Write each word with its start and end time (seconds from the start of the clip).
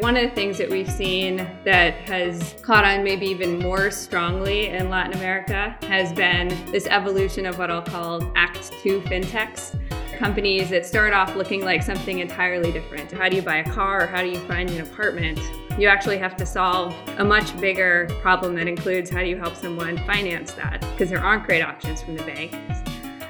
One 0.00 0.16
of 0.16 0.22
the 0.22 0.34
things 0.34 0.56
that 0.56 0.70
we've 0.70 0.90
seen 0.90 1.36
that 1.64 1.92
has 2.08 2.54
caught 2.62 2.86
on 2.86 3.04
maybe 3.04 3.26
even 3.26 3.58
more 3.58 3.90
strongly 3.90 4.68
in 4.68 4.88
Latin 4.88 5.12
America 5.12 5.76
has 5.82 6.14
been 6.14 6.48
this 6.72 6.86
evolution 6.86 7.44
of 7.44 7.58
what 7.58 7.70
I'll 7.70 7.82
call 7.82 8.32
Act 8.34 8.72
Two 8.80 9.02
fintechs. 9.02 9.78
Companies 10.16 10.70
that 10.70 10.86
start 10.86 11.12
off 11.12 11.36
looking 11.36 11.62
like 11.62 11.82
something 11.82 12.20
entirely 12.20 12.72
different. 12.72 13.12
How 13.12 13.28
do 13.28 13.36
you 13.36 13.42
buy 13.42 13.56
a 13.56 13.70
car 13.70 14.04
or 14.04 14.06
how 14.06 14.22
do 14.22 14.30
you 14.30 14.38
find 14.48 14.70
an 14.70 14.80
apartment? 14.80 15.38
You 15.78 15.88
actually 15.88 16.16
have 16.18 16.36
to 16.36 16.46
solve 16.46 16.94
a 17.18 17.24
much 17.24 17.54
bigger 17.60 18.08
problem 18.22 18.54
that 18.54 18.68
includes 18.68 19.10
how 19.10 19.20
do 19.20 19.28
you 19.28 19.36
help 19.36 19.56
someone 19.56 19.98
finance 20.06 20.52
that? 20.52 20.80
Because 20.92 21.10
there 21.10 21.22
aren't 21.22 21.44
great 21.44 21.62
options 21.62 22.00
from 22.00 22.16
the 22.16 22.22
bank. 22.22 22.52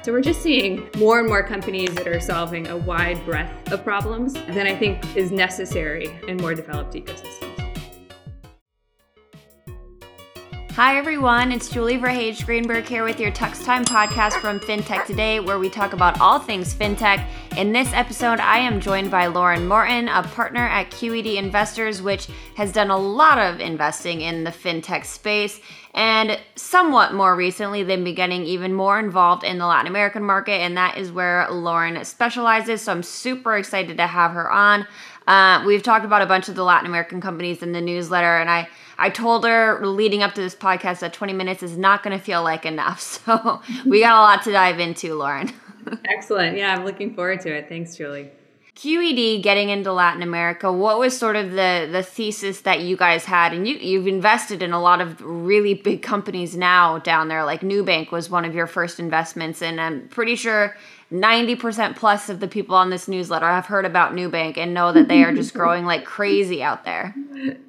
So 0.03 0.11
we're 0.11 0.19
just 0.19 0.41
seeing 0.41 0.89
more 0.97 1.19
and 1.19 1.29
more 1.29 1.43
companies 1.43 1.95
that 1.95 2.09
are 2.09 2.19
solving 2.19 2.67
a 2.67 2.75
wide 2.75 3.23
breadth 3.23 3.71
of 3.71 3.85
problems 3.85 4.33
than 4.33 4.67
I 4.67 4.75
think 4.75 5.15
is 5.15 5.31
necessary 5.31 6.13
in 6.27 6.35
more 6.35 6.53
developed 6.53 6.93
ecosystems. 6.93 7.42
Hi, 10.75 10.97
everyone. 10.97 11.51
It's 11.51 11.69
Julie 11.69 11.99
Verhage 11.99 12.47
Greenberg 12.47 12.85
here 12.85 13.03
with 13.03 13.19
your 13.19 13.29
Tux 13.29 13.63
Time 13.63 13.85
podcast 13.85 14.41
from 14.41 14.59
FinTech 14.59 15.05
Today, 15.05 15.39
where 15.39 15.59
we 15.59 15.69
talk 15.69 15.93
about 15.93 16.19
all 16.19 16.39
things 16.39 16.73
FinTech. 16.73 17.27
In 17.55 17.73
this 17.73 17.93
episode, 17.93 18.39
I 18.39 18.57
am 18.57 18.79
joined 18.79 19.11
by 19.11 19.27
Lauren 19.27 19.67
Morton, 19.67 20.07
a 20.07 20.23
partner 20.23 20.65
at 20.65 20.89
QED 20.89 21.35
Investors, 21.35 22.01
which 22.01 22.25
has 22.55 22.71
done 22.71 22.89
a 22.89 22.97
lot 22.97 23.37
of 23.37 23.59
investing 23.59 24.21
in 24.21 24.45
the 24.45 24.49
FinTech 24.49 25.05
space. 25.05 25.61
And 25.93 26.39
somewhat 26.55 27.13
more 27.13 27.35
recently, 27.35 27.83
they've 27.83 28.03
been 28.03 28.15
getting 28.15 28.43
even 28.43 28.73
more 28.73 28.97
involved 28.97 29.43
in 29.43 29.59
the 29.59 29.67
Latin 29.67 29.85
American 29.85 30.23
market, 30.23 30.53
and 30.53 30.75
that 30.75 30.97
is 30.97 31.11
where 31.11 31.47
Lauren 31.51 32.03
specializes. 32.03 32.81
So 32.81 32.93
I'm 32.93 33.03
super 33.03 33.55
excited 33.55 33.97
to 33.97 34.07
have 34.07 34.31
her 34.31 34.49
on. 34.49 34.87
Uh, 35.27 35.63
we've 35.65 35.83
talked 35.83 36.05
about 36.05 36.21
a 36.21 36.25
bunch 36.25 36.49
of 36.49 36.55
the 36.55 36.63
Latin 36.63 36.85
American 36.85 37.21
companies 37.21 37.63
in 37.63 37.71
the 37.71 37.81
newsletter, 37.81 38.37
and 38.37 38.49
I 38.49 38.67
I 38.97 39.09
told 39.09 39.45
her 39.45 39.85
leading 39.85 40.21
up 40.21 40.33
to 40.35 40.41
this 40.41 40.55
podcast 40.55 40.99
that 40.99 41.13
20 41.13 41.33
minutes 41.33 41.63
is 41.63 41.77
not 41.77 42.03
going 42.03 42.17
to 42.17 42.23
feel 42.23 42.43
like 42.43 42.65
enough. 42.65 43.01
So 43.23 43.61
we 43.85 44.01
got 44.01 44.15
a 44.17 44.21
lot 44.21 44.43
to 44.43 44.51
dive 44.51 44.79
into, 44.79 45.15
Lauren. 45.15 45.51
Excellent. 46.05 46.57
Yeah, 46.57 46.75
I'm 46.75 46.83
looking 46.85 47.13
forward 47.15 47.41
to 47.41 47.53
it. 47.53 47.69
Thanks, 47.69 47.95
Julie. 47.95 48.31
QED 48.75 49.43
getting 49.43 49.69
into 49.69 49.93
Latin 49.93 50.23
America, 50.23 50.71
what 50.71 50.97
was 50.97 51.15
sort 51.15 51.35
of 51.35 51.51
the 51.51 51.87
the 51.91 52.01
thesis 52.01 52.61
that 52.61 52.81
you 52.81 52.97
guys 52.97 53.25
had? 53.25 53.53
And 53.53 53.67
you 53.67 53.75
you've 53.75 54.07
invested 54.07 54.63
in 54.63 54.73
a 54.73 54.81
lot 54.81 54.99
of 54.99 55.21
really 55.21 55.75
big 55.75 56.01
companies 56.01 56.57
now 56.57 56.97
down 56.97 57.27
there. 57.27 57.45
Like 57.45 57.61
Nubank 57.61 58.11
was 58.11 58.31
one 58.31 58.45
of 58.45 58.55
your 58.55 58.65
first 58.65 58.99
investments, 58.99 59.61
and 59.61 59.79
I'm 59.79 60.07
pretty 60.07 60.35
sure 60.35 60.75
90% 61.11 61.95
plus 61.95 62.27
of 62.29 62.39
the 62.39 62.47
people 62.47 62.75
on 62.75 62.89
this 62.89 63.07
newsletter 63.07 63.45
have 63.45 63.67
heard 63.67 63.85
about 63.85 64.13
Nubank 64.13 64.57
and 64.57 64.73
know 64.73 64.91
that 64.91 65.07
they 65.07 65.23
are 65.23 65.31
just 65.31 65.53
growing 65.53 65.85
like 65.85 66.03
crazy 66.03 66.63
out 66.63 66.83
there. 66.83 67.13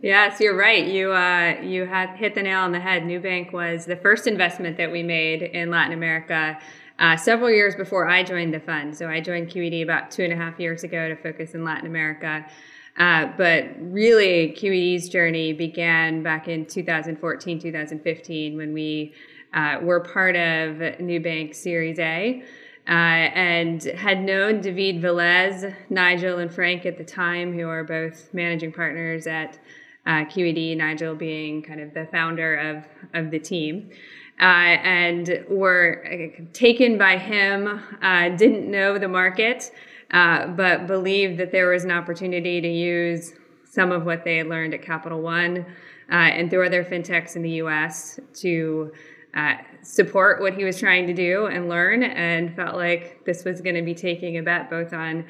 Yes, 0.01 0.41
you're 0.41 0.57
right. 0.57 0.87
You 0.87 1.13
uh, 1.13 1.61
you 1.63 1.85
had 1.85 2.17
hit 2.17 2.35
the 2.35 2.43
nail 2.43 2.61
on 2.61 2.73
the 2.73 2.81
head. 2.81 3.03
Nubank 3.03 3.53
was 3.53 3.85
the 3.85 3.97
first 3.97 4.27
investment 4.27 4.79
that 4.79 4.91
we 4.91 5.03
made 5.03 5.43
in 5.43 5.71
Latin 5.71 5.93
America 5.93 6.59
uh, 6.99 7.17
several 7.17 7.51
years 7.51 7.75
before 7.75 8.09
I 8.09 8.23
joined 8.23 8.55
the 8.55 8.61
fund. 8.61 8.97
So 8.97 9.09
I 9.09 9.21
joined 9.21 9.49
QED 9.49 9.83
about 9.83 10.11
two 10.11 10.23
and 10.23 10.33
a 10.33 10.37
half 10.37 10.61
years 10.61 10.85
ago 10.85 11.09
to 11.09 11.17
focus 11.17 11.55
in 11.55 11.65
Latin 11.65 11.87
America. 11.87 12.47
Uh, 12.97 13.33
but 13.37 13.67
really, 13.81 14.55
QED's 14.57 15.09
journey 15.09 15.53
began 15.53 16.23
back 16.23 16.47
in 16.47 16.65
2014, 16.67 17.59
2015 17.59 18.57
when 18.57 18.73
we 18.73 19.13
uh, 19.53 19.79
were 19.83 20.01
part 20.01 20.37
of 20.37 20.77
Nubank 21.01 21.55
Series 21.55 21.99
A. 21.99 22.43
Uh, 22.87 22.91
and 22.91 23.83
had 23.85 24.23
known 24.23 24.61
David 24.61 25.03
Velez, 25.03 25.75
Nigel, 25.89 26.39
and 26.39 26.53
Frank 26.53 26.85
at 26.85 26.99
the 26.99 27.05
time, 27.05 27.53
who 27.55 27.67
are 27.67 27.83
both 27.83 28.29
managing 28.35 28.73
partners 28.73 29.27
at 29.27 29.59
uh, 30.07 30.27
QED, 30.27 30.77
Nigel 30.77 31.15
being 31.15 31.63
kind 31.63 31.81
of 31.81 31.95
the 31.95 32.07
founder 32.13 32.55
of, 32.57 32.85
of 33.15 33.31
the 33.31 33.39
team 33.39 33.91
uh, 34.41 34.43
and 34.43 35.45
were 35.49 36.05
uh, 36.07 36.43
taken 36.53 36.99
by 36.99 37.17
him, 37.19 37.81
uh, 38.03 38.31
didn't 38.31 38.71
know 38.71 38.99
the 38.99 39.09
market, 39.09 39.71
uh, 40.11 40.49
but 40.49 40.87
believed 40.87 41.39
that 41.39 41.53
there 41.53 41.69
was 41.71 41.85
an 41.85 41.91
opportunity 41.91 42.61
to 42.61 42.69
use 42.69 43.33
some 43.71 43.93
of 43.93 44.05
what 44.05 44.25
they 44.25 44.39
had 44.39 44.47
learned 44.47 44.75
at 44.75 44.83
Capital 44.83 45.21
One 45.21 45.67
uh, 46.11 46.15
and 46.15 46.51
through 46.51 46.67
other 46.67 46.85
fintechs 46.85 47.37
in 47.37 47.43
the 47.43 47.51
US 47.63 48.19
to 48.35 48.93
uh, 49.35 49.55
support 49.83 50.41
what 50.41 50.55
he 50.55 50.65
was 50.65 50.79
trying 50.79 51.07
to 51.07 51.15
do 51.15 51.47
and 51.47 51.69
learn, 51.69 52.03
and 52.03 52.55
felt 52.55 52.77
like 52.77 53.25
this 53.25 53.45
was 53.45 53.61
going 53.61 53.75
to 53.75 53.83
be 53.83 53.95
taking 53.95 54.39
a 54.39 54.43
bet 54.43 54.71
both 54.71 54.93
on 54.93 55.25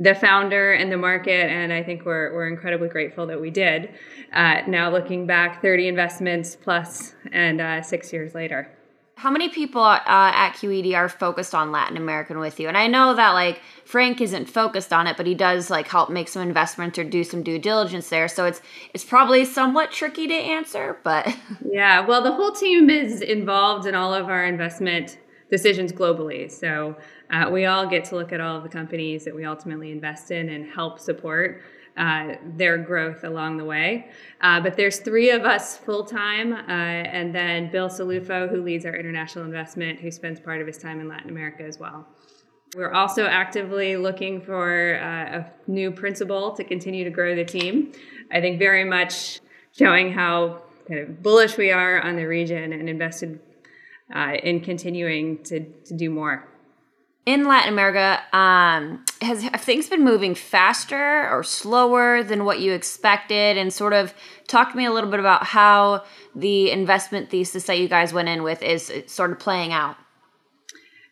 the 0.00 0.14
founder 0.14 0.72
and 0.72 0.90
the 0.90 0.96
market, 0.96 1.50
and 1.50 1.70
I 1.74 1.82
think 1.82 2.06
we're, 2.06 2.32
we're 2.32 2.48
incredibly 2.48 2.88
grateful 2.88 3.26
that 3.26 3.38
we 3.38 3.50
did. 3.50 3.90
Uh, 4.32 4.62
now 4.66 4.90
looking 4.90 5.26
back, 5.26 5.60
30 5.60 5.88
investments 5.88 6.56
plus, 6.56 7.14
and 7.32 7.60
uh, 7.60 7.82
six 7.82 8.10
years 8.10 8.34
later. 8.34 8.72
How 9.16 9.30
many 9.30 9.50
people 9.50 9.82
uh, 9.82 10.00
at 10.06 10.52
QED 10.52 10.96
are 10.96 11.10
focused 11.10 11.54
on 11.54 11.70
Latin 11.70 11.98
American 11.98 12.38
with 12.38 12.58
you? 12.58 12.68
And 12.68 12.78
I 12.78 12.86
know 12.86 13.14
that 13.14 13.32
like 13.32 13.60
Frank 13.84 14.22
isn't 14.22 14.46
focused 14.48 14.94
on 14.94 15.06
it, 15.06 15.18
but 15.18 15.26
he 15.26 15.34
does 15.34 15.68
like 15.68 15.86
help 15.86 16.08
make 16.08 16.28
some 16.28 16.40
investments 16.40 16.98
or 16.98 17.04
do 17.04 17.22
some 17.22 17.42
due 17.42 17.58
diligence 17.58 18.08
there. 18.08 18.28
So 18.28 18.46
it's 18.46 18.62
it's 18.94 19.04
probably 19.04 19.44
somewhat 19.44 19.92
tricky 19.92 20.26
to 20.28 20.34
answer, 20.34 20.98
but 21.04 21.36
yeah. 21.70 22.00
Well, 22.00 22.22
the 22.22 22.32
whole 22.32 22.52
team 22.52 22.88
is 22.88 23.20
involved 23.20 23.86
in 23.86 23.94
all 23.94 24.14
of 24.14 24.30
our 24.30 24.46
investment 24.46 25.18
decisions 25.50 25.92
globally. 25.92 26.50
So 26.50 26.96
uh, 27.30 27.50
we 27.52 27.66
all 27.66 27.86
get 27.86 28.04
to 28.06 28.14
look 28.14 28.32
at 28.32 28.40
all 28.40 28.56
of 28.56 28.62
the 28.62 28.68
companies 28.68 29.24
that 29.24 29.34
we 29.34 29.44
ultimately 29.44 29.90
invest 29.90 30.30
in 30.30 30.48
and 30.48 30.64
help 30.70 30.98
support 30.98 31.62
uh, 31.96 32.36
their 32.56 32.78
growth 32.78 33.24
along 33.24 33.56
the 33.56 33.64
way. 33.64 34.10
Uh, 34.40 34.60
but 34.60 34.76
there's 34.76 35.00
three 35.00 35.30
of 35.30 35.42
us 35.42 35.76
full 35.76 36.04
time, 36.04 36.52
uh, 36.52 36.56
and 36.68 37.34
then 37.34 37.70
Bill 37.70 37.88
Cilluffo, 37.88 38.48
who 38.48 38.62
leads 38.62 38.86
our 38.86 38.94
international 38.94 39.44
investment, 39.44 40.00
who 40.00 40.10
spends 40.10 40.40
part 40.40 40.60
of 40.60 40.66
his 40.66 40.78
time 40.78 41.00
in 41.00 41.08
Latin 41.08 41.30
America 41.30 41.62
as 41.64 41.78
well. 41.78 42.06
We're 42.76 42.92
also 42.92 43.26
actively 43.26 43.96
looking 43.96 44.40
for 44.40 45.00
uh, 45.02 45.40
a 45.40 45.52
new 45.66 45.90
principal 45.90 46.52
to 46.52 46.62
continue 46.62 47.02
to 47.02 47.10
grow 47.10 47.34
the 47.34 47.44
team. 47.44 47.92
I 48.30 48.40
think 48.40 48.60
very 48.60 48.84
much 48.84 49.40
showing 49.76 50.12
how 50.12 50.62
kind 50.86 51.00
of 51.00 51.22
bullish 51.22 51.56
we 51.56 51.72
are 51.72 52.00
on 52.00 52.14
the 52.14 52.24
region 52.24 52.72
and 52.72 52.88
invested 52.88 53.40
uh, 54.14 54.34
in 54.42 54.60
continuing 54.60 55.42
to, 55.44 55.60
to 55.84 55.94
do 55.94 56.10
more 56.10 56.50
in 57.26 57.44
Latin 57.44 57.72
America, 57.72 58.20
um, 58.36 59.04
has 59.20 59.42
have 59.42 59.60
things 59.60 59.88
been 59.88 60.02
moving 60.02 60.34
faster 60.34 61.28
or 61.30 61.44
slower 61.44 62.22
than 62.22 62.44
what 62.44 62.60
you 62.60 62.72
expected? 62.72 63.56
And 63.56 63.72
sort 63.72 63.92
of 63.92 64.14
talk 64.48 64.72
to 64.72 64.76
me 64.76 64.84
a 64.86 64.92
little 64.92 65.10
bit 65.10 65.20
about 65.20 65.44
how 65.44 66.04
the 66.34 66.70
investment 66.70 67.30
thesis 67.30 67.64
that 67.64 67.78
you 67.78 67.88
guys 67.88 68.12
went 68.12 68.28
in 68.28 68.42
with 68.42 68.62
is 68.62 68.92
sort 69.06 69.32
of 69.32 69.38
playing 69.38 69.72
out. 69.72 69.96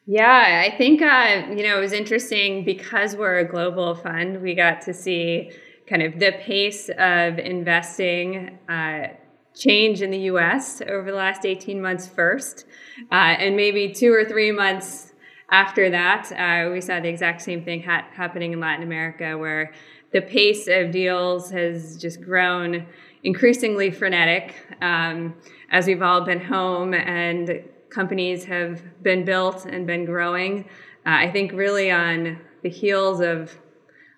Yeah, 0.07 0.65
I 0.67 0.75
think 0.77 1.03
uh, 1.03 1.47
you 1.51 1.63
know 1.63 1.77
it 1.77 1.81
was 1.81 1.93
interesting 1.93 2.65
because 2.65 3.15
we're 3.15 3.39
a 3.39 3.45
global 3.45 3.95
fund. 3.95 4.41
We 4.41 4.55
got 4.55 4.81
to 4.83 4.95
see 4.95 5.53
kind 5.87 6.03
of 6.03 6.19
the 6.19 6.33
pace 6.41 6.89
of 6.99 7.39
investing. 7.39 8.59
Uh, 8.69 9.09
change 9.55 10.03
in 10.03 10.11
the 10.11 10.19
US 10.33 10.81
over 10.83 11.11
the 11.11 11.17
last 11.17 11.45
18 11.45 11.81
months 11.81 12.07
first, 12.07 12.65
uh, 13.11 13.15
and 13.15 13.57
maybe 13.57 13.93
two 13.93 14.13
or 14.13 14.25
three 14.25 14.53
months 14.53 15.13
after 15.51 15.89
that, 15.91 16.31
uh, 16.33 16.71
we 16.71 16.81
saw 16.81 17.01
the 17.01 17.09
exact 17.09 17.41
same 17.41 17.65
thing 17.65 17.83
ha- 17.83 18.07
happening 18.13 18.53
in 18.53 18.61
Latin 18.61 18.83
America, 18.83 19.37
where 19.37 19.73
the 20.13 20.21
pace 20.21 20.69
of 20.69 20.91
deals 20.91 21.51
has 21.51 21.97
just 21.97 22.21
grown 22.21 22.87
increasingly 23.25 23.91
frenetic 23.91 24.55
um, 24.81 25.35
as 25.71 25.87
we've 25.87 26.03
all 26.03 26.21
been 26.21 26.41
home 26.41 26.95
and 26.95 27.63
companies 27.91 28.45
have 28.45 28.83
been 29.03 29.25
built 29.25 29.65
and 29.67 29.87
been 29.87 30.05
growing. 30.05 30.65
Uh, 31.07 31.17
I 31.25 31.31
think 31.31 31.53
really 31.53 31.91
on 31.91 32.39
the 32.63 32.69
heels 32.69 33.21
of 33.21 33.59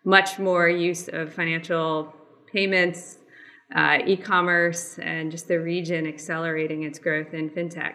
much 0.04 0.38
more 0.38 0.68
use 0.68 1.08
of 1.08 1.32
financial 1.32 2.14
payments, 2.52 3.18
uh, 3.74 3.98
e 4.04 4.16
commerce, 4.16 4.98
and 4.98 5.30
just 5.30 5.48
the 5.48 5.58
region 5.58 6.06
accelerating 6.06 6.82
its 6.82 6.98
growth 6.98 7.34
in 7.34 7.50
fintech 7.50 7.94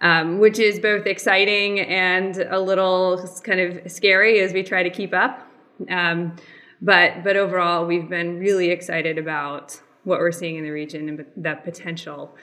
um, 0.00 0.38
which 0.38 0.58
is 0.58 0.78
both 0.78 1.06
exciting 1.06 1.80
and 1.80 2.38
a 2.50 2.60
little 2.60 3.28
kind 3.42 3.60
of 3.60 3.90
scary 3.90 4.40
as 4.40 4.52
we 4.52 4.62
try 4.62 4.82
to 4.82 4.90
keep 4.90 5.12
up. 5.12 5.46
Um, 5.90 6.36
but 6.80 7.24
but 7.24 7.36
overall, 7.36 7.86
we've 7.86 8.08
been 8.08 8.38
really 8.38 8.70
excited 8.70 9.18
about 9.18 9.80
what 10.04 10.20
we're 10.20 10.32
seeing 10.32 10.56
in 10.56 10.64
the 10.64 10.70
region 10.70 11.08
and 11.08 11.26
the 11.36 11.54
potential 11.64 12.34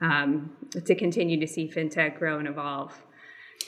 um, 0.00 0.50
to 0.84 0.94
continue 0.94 1.38
to 1.38 1.46
see 1.46 1.68
fintech 1.68 2.18
grow 2.18 2.38
and 2.38 2.48
evolve. 2.48 2.92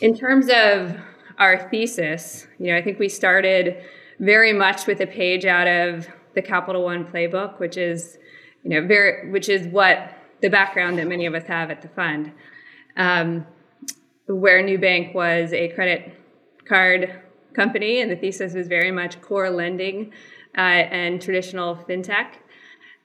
In 0.00 0.16
terms 0.16 0.48
of 0.48 0.96
our 1.38 1.68
thesis, 1.70 2.46
you 2.58 2.72
know, 2.72 2.76
I 2.76 2.82
think 2.82 2.98
we 2.98 3.08
started 3.08 3.82
very 4.18 4.52
much 4.52 4.86
with 4.86 5.00
a 5.00 5.06
page 5.06 5.44
out 5.44 5.68
of 5.68 6.08
the 6.34 6.42
Capital 6.42 6.82
One 6.82 7.04
playbook, 7.04 7.60
which 7.60 7.76
is, 7.76 8.18
you 8.66 8.80
know, 8.80 8.84
very, 8.84 9.30
which 9.30 9.48
is 9.48 9.68
what 9.68 10.12
the 10.42 10.50
background 10.50 10.98
that 10.98 11.06
many 11.06 11.24
of 11.24 11.34
us 11.34 11.44
have 11.44 11.70
at 11.70 11.82
the 11.82 11.88
fund 11.88 12.32
um, 12.96 13.46
where 14.26 14.60
Nubank 14.60 15.14
was 15.14 15.52
a 15.52 15.68
credit 15.68 16.12
card 16.64 17.22
company, 17.54 18.00
and 18.00 18.10
the 18.10 18.16
thesis 18.16 18.54
was 18.54 18.66
very 18.66 18.90
much 18.90 19.22
core 19.22 19.50
lending 19.50 20.12
uh, 20.58 20.60
and 20.60 21.22
traditional 21.22 21.76
fintech. 21.76 22.26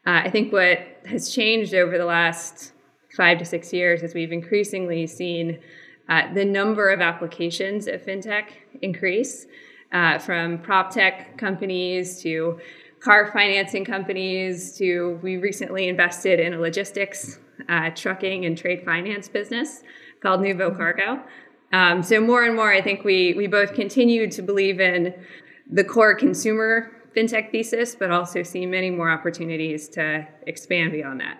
Uh, 0.08 0.22
I 0.26 0.32
think 0.32 0.52
what 0.52 0.80
has 1.06 1.32
changed 1.32 1.76
over 1.76 1.96
the 1.96 2.06
last 2.06 2.72
five 3.16 3.38
to 3.38 3.46
six 3.46 3.72
years 3.72 4.02
is 4.02 4.16
we've 4.16 4.32
increasingly 4.32 5.06
seen 5.06 5.60
uh, 6.10 6.34
the 6.34 6.44
number 6.44 6.90
of 6.90 7.02
applications 7.02 7.86
of 7.86 8.02
fintech 8.02 8.46
increase 8.82 9.46
uh, 9.92 10.18
from 10.18 10.58
prop 10.58 10.90
tech 10.90 11.38
companies 11.38 12.20
to 12.24 12.60
car 13.02 13.32
financing 13.32 13.84
companies 13.84 14.78
to 14.78 15.20
we 15.24 15.38
recently 15.38 15.88
invested 15.88 16.40
in 16.40 16.54
a 16.54 16.60
logistics, 16.60 17.40
uh, 17.68 17.90
trucking, 17.96 18.46
and 18.46 18.58
trade 18.58 18.84
finance 18.86 19.28
business 19.28 19.84
called 20.22 20.42
Nuvocargo. 20.42 21.22
Um, 21.74 22.04
so 22.04 22.20
more 22.20 22.44
and 22.44 22.56
more, 22.56 22.72
I 22.72 22.82
think 22.82 23.04
we 23.04 23.34
we 23.34 23.48
both 23.48 23.74
continue 23.74 24.30
to 24.30 24.42
believe 24.42 24.80
in 24.80 25.14
the 25.70 25.84
core 25.84 26.16
consumer 26.16 26.92
fintech 27.16 27.52
thesis, 27.52 27.96
but 27.96 28.12
also 28.12 28.44
see 28.44 28.66
many 28.66 28.90
more 28.90 29.10
opportunities 29.10 29.90
to 29.90 30.28
expand 30.48 30.92
beyond 30.92 31.20
that. 31.22 31.40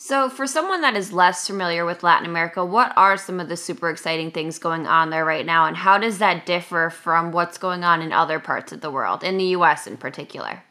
So, 0.00 0.30
for 0.30 0.46
someone 0.46 0.82
that 0.82 0.94
is 0.94 1.12
less 1.12 1.48
familiar 1.48 1.84
with 1.84 2.04
Latin 2.04 2.24
America, 2.24 2.64
what 2.64 2.92
are 2.96 3.16
some 3.16 3.40
of 3.40 3.48
the 3.48 3.56
super 3.56 3.90
exciting 3.90 4.30
things 4.30 4.60
going 4.60 4.86
on 4.86 5.10
there 5.10 5.24
right 5.24 5.44
now, 5.44 5.66
and 5.66 5.76
how 5.76 5.98
does 5.98 6.18
that 6.18 6.46
differ 6.46 6.88
from 6.88 7.32
what's 7.32 7.58
going 7.58 7.82
on 7.82 8.00
in 8.00 8.12
other 8.12 8.38
parts 8.38 8.70
of 8.70 8.80
the 8.80 8.92
world, 8.92 9.24
in 9.24 9.38
the 9.38 9.46
US 9.56 9.88
in 9.88 9.96
particular? 9.96 10.62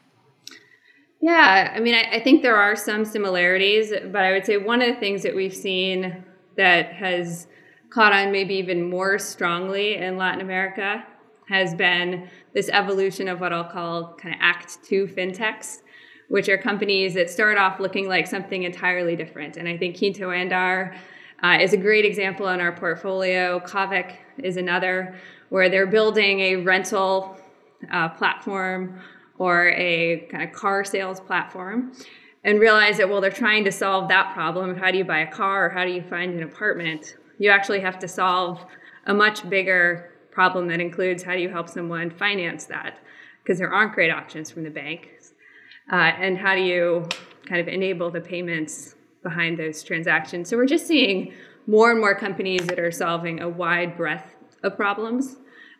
Yeah, 1.20 1.74
I 1.76 1.78
mean, 1.78 1.94
I, 1.94 2.04
I 2.16 2.20
think 2.20 2.40
there 2.40 2.56
are 2.56 2.74
some 2.74 3.04
similarities, 3.04 3.92
but 4.10 4.22
I 4.22 4.32
would 4.32 4.46
say 4.46 4.56
one 4.56 4.80
of 4.80 4.94
the 4.94 4.98
things 4.98 5.22
that 5.24 5.36
we've 5.36 5.54
seen 5.54 6.24
that 6.56 6.94
has 6.94 7.48
caught 7.90 8.14
on 8.14 8.32
maybe 8.32 8.54
even 8.54 8.88
more 8.88 9.18
strongly 9.18 9.96
in 9.96 10.16
Latin 10.16 10.40
America 10.40 11.04
has 11.50 11.74
been 11.74 12.30
this 12.54 12.70
evolution 12.70 13.28
of 13.28 13.40
what 13.40 13.52
I'll 13.52 13.70
call 13.70 14.14
kind 14.14 14.34
of 14.34 14.40
Act 14.40 14.78
Two 14.84 15.06
fintechs 15.06 15.80
which 16.28 16.48
are 16.48 16.58
companies 16.58 17.14
that 17.14 17.30
start 17.30 17.58
off 17.58 17.80
looking 17.80 18.08
like 18.08 18.26
something 18.26 18.62
entirely 18.62 19.16
different. 19.16 19.56
And 19.56 19.68
I 19.68 19.76
think 19.76 19.96
QuintoAndar 19.96 20.96
uh, 21.42 21.58
is 21.60 21.72
a 21.72 21.76
great 21.76 22.04
example 22.04 22.48
in 22.48 22.60
our 22.60 22.72
portfolio. 22.72 23.60
Kavak 23.60 24.16
is 24.38 24.56
another, 24.56 25.16
where 25.48 25.68
they're 25.68 25.86
building 25.86 26.40
a 26.40 26.56
rental 26.56 27.38
uh, 27.90 28.08
platform 28.10 29.00
or 29.38 29.68
a 29.70 30.26
kind 30.30 30.42
of 30.42 30.52
car 30.52 30.84
sales 30.84 31.20
platform 31.20 31.92
and 32.44 32.60
realize 32.60 32.98
that, 32.98 33.08
well, 33.08 33.20
they're 33.20 33.30
trying 33.30 33.64
to 33.64 33.72
solve 33.72 34.08
that 34.08 34.34
problem. 34.34 34.70
of 34.70 34.76
How 34.78 34.90
do 34.90 34.98
you 34.98 35.04
buy 35.04 35.20
a 35.20 35.30
car 35.30 35.66
or 35.66 35.68
how 35.70 35.84
do 35.84 35.92
you 35.92 36.02
find 36.02 36.34
an 36.34 36.42
apartment? 36.42 37.16
You 37.38 37.50
actually 37.50 37.80
have 37.80 37.98
to 38.00 38.08
solve 38.08 38.64
a 39.06 39.14
much 39.14 39.48
bigger 39.48 40.12
problem 40.30 40.68
that 40.68 40.80
includes 40.80 41.22
how 41.22 41.34
do 41.34 41.40
you 41.40 41.48
help 41.48 41.68
someone 41.68 42.10
finance 42.10 42.66
that? 42.66 42.98
Because 43.42 43.58
there 43.58 43.72
aren't 43.72 43.94
great 43.94 44.10
options 44.10 44.50
from 44.50 44.64
the 44.64 44.70
bank. 44.70 45.08
Uh, 45.90 46.12
and 46.18 46.36
how 46.36 46.54
do 46.54 46.60
you 46.60 47.08
kind 47.46 47.60
of 47.60 47.68
enable 47.68 48.10
the 48.10 48.20
payments 48.20 48.94
behind 49.22 49.58
those 49.58 49.82
transactions? 49.82 50.48
So 50.48 50.56
we're 50.56 50.66
just 50.66 50.86
seeing 50.86 51.32
more 51.66 51.90
and 51.90 52.00
more 52.00 52.14
companies 52.14 52.66
that 52.66 52.78
are 52.78 52.90
solving 52.90 53.40
a 53.40 53.48
wide 53.48 53.96
breadth 53.96 54.34
of 54.62 54.76
problems 54.76 55.36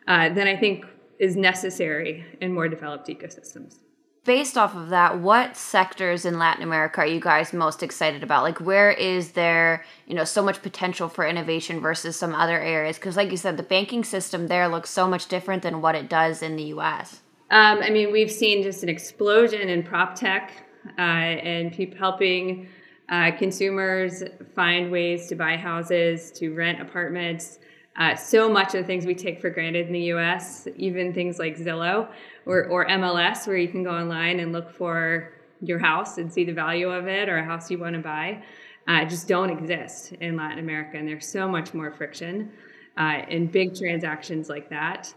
uh, 0.07 0.29
than 0.29 0.47
I 0.47 0.55
think 0.55 0.85
is 1.19 1.35
necessary 1.35 2.25
in 2.41 2.53
more 2.53 2.67
developed 2.67 3.07
ecosystems. 3.07 3.79
Based 4.25 4.57
off 4.57 4.75
of 4.75 4.89
that, 4.89 5.19
what 5.19 5.55
sectors 5.55 6.25
in 6.25 6.37
Latin 6.37 6.61
America 6.61 7.01
are 7.01 7.07
you 7.07 7.19
guys 7.19 7.53
most 7.53 7.81
excited 7.81 8.21
about? 8.21 8.43
Like, 8.43 8.59
where 8.59 8.91
is 8.91 9.31
there, 9.31 9.85
you 10.05 10.13
know, 10.13 10.25
so 10.25 10.43
much 10.43 10.61
potential 10.61 11.07
for 11.09 11.25
innovation 11.25 11.79
versus 11.79 12.15
some 12.15 12.35
other 12.35 12.59
areas? 12.59 12.97
Because, 12.97 13.15
like 13.15 13.31
you 13.31 13.37
said, 13.37 13.57
the 13.57 13.63
banking 13.63 14.03
system 14.03 14.47
there 14.47 14.67
looks 14.67 14.89
so 14.89 15.07
much 15.07 15.27
different 15.27 15.63
than 15.63 15.81
what 15.81 15.95
it 15.95 16.09
does 16.09 16.41
in 16.41 16.57
the 16.57 16.63
U.S. 16.63 17.21
Um, 17.51 17.79
I 17.81 17.89
mean, 17.89 18.11
we've 18.11 18.31
seen 18.31 18.61
just 18.61 18.83
an 18.83 18.89
explosion 18.89 19.69
in 19.69 19.81
prop 19.81 20.13
tech 20.13 20.51
uh, 20.97 21.01
and 21.01 21.73
people 21.73 21.97
helping 21.97 22.67
uh, 23.09 23.31
consumers 23.37 24.23
find 24.53 24.91
ways 24.91 25.27
to 25.27 25.35
buy 25.35 25.57
houses, 25.57 26.31
to 26.33 26.53
rent 26.53 26.79
apartments. 26.79 27.57
Uh, 27.95 28.15
so 28.15 28.49
much 28.49 28.75
of 28.75 28.81
the 28.81 28.83
things 28.83 29.05
we 29.05 29.15
take 29.15 29.41
for 29.41 29.49
granted 29.49 29.87
in 29.87 29.93
the 29.93 30.13
US, 30.13 30.67
even 30.77 31.11
things 31.11 31.39
like 31.39 31.57
Zillow 31.57 32.07
or, 32.45 32.65
or 32.65 32.87
MLS, 32.87 33.47
where 33.47 33.57
you 33.57 33.67
can 33.67 33.83
go 33.83 33.91
online 33.91 34.39
and 34.39 34.53
look 34.53 34.71
for 34.71 35.33
your 35.61 35.79
house 35.79 36.19
and 36.19 36.31
see 36.31 36.43
the 36.43 36.53
value 36.53 36.89
of 36.89 37.07
it 37.07 37.27
or 37.29 37.39
a 37.39 37.43
house 37.43 37.71
you 37.71 37.79
want 37.79 37.95
to 37.95 38.01
buy, 38.01 38.41
uh, 38.87 39.03
just 39.05 39.27
don't 39.27 39.49
exist 39.49 40.13
in 40.13 40.37
Latin 40.37 40.59
America. 40.59 40.97
And 40.97 41.07
there's 41.07 41.27
so 41.27 41.47
much 41.47 41.73
more 41.73 41.91
friction 41.91 42.51
uh, 42.95 43.23
in 43.27 43.47
big 43.47 43.75
transactions 43.75 44.49
like 44.49 44.69
that. 44.69 45.13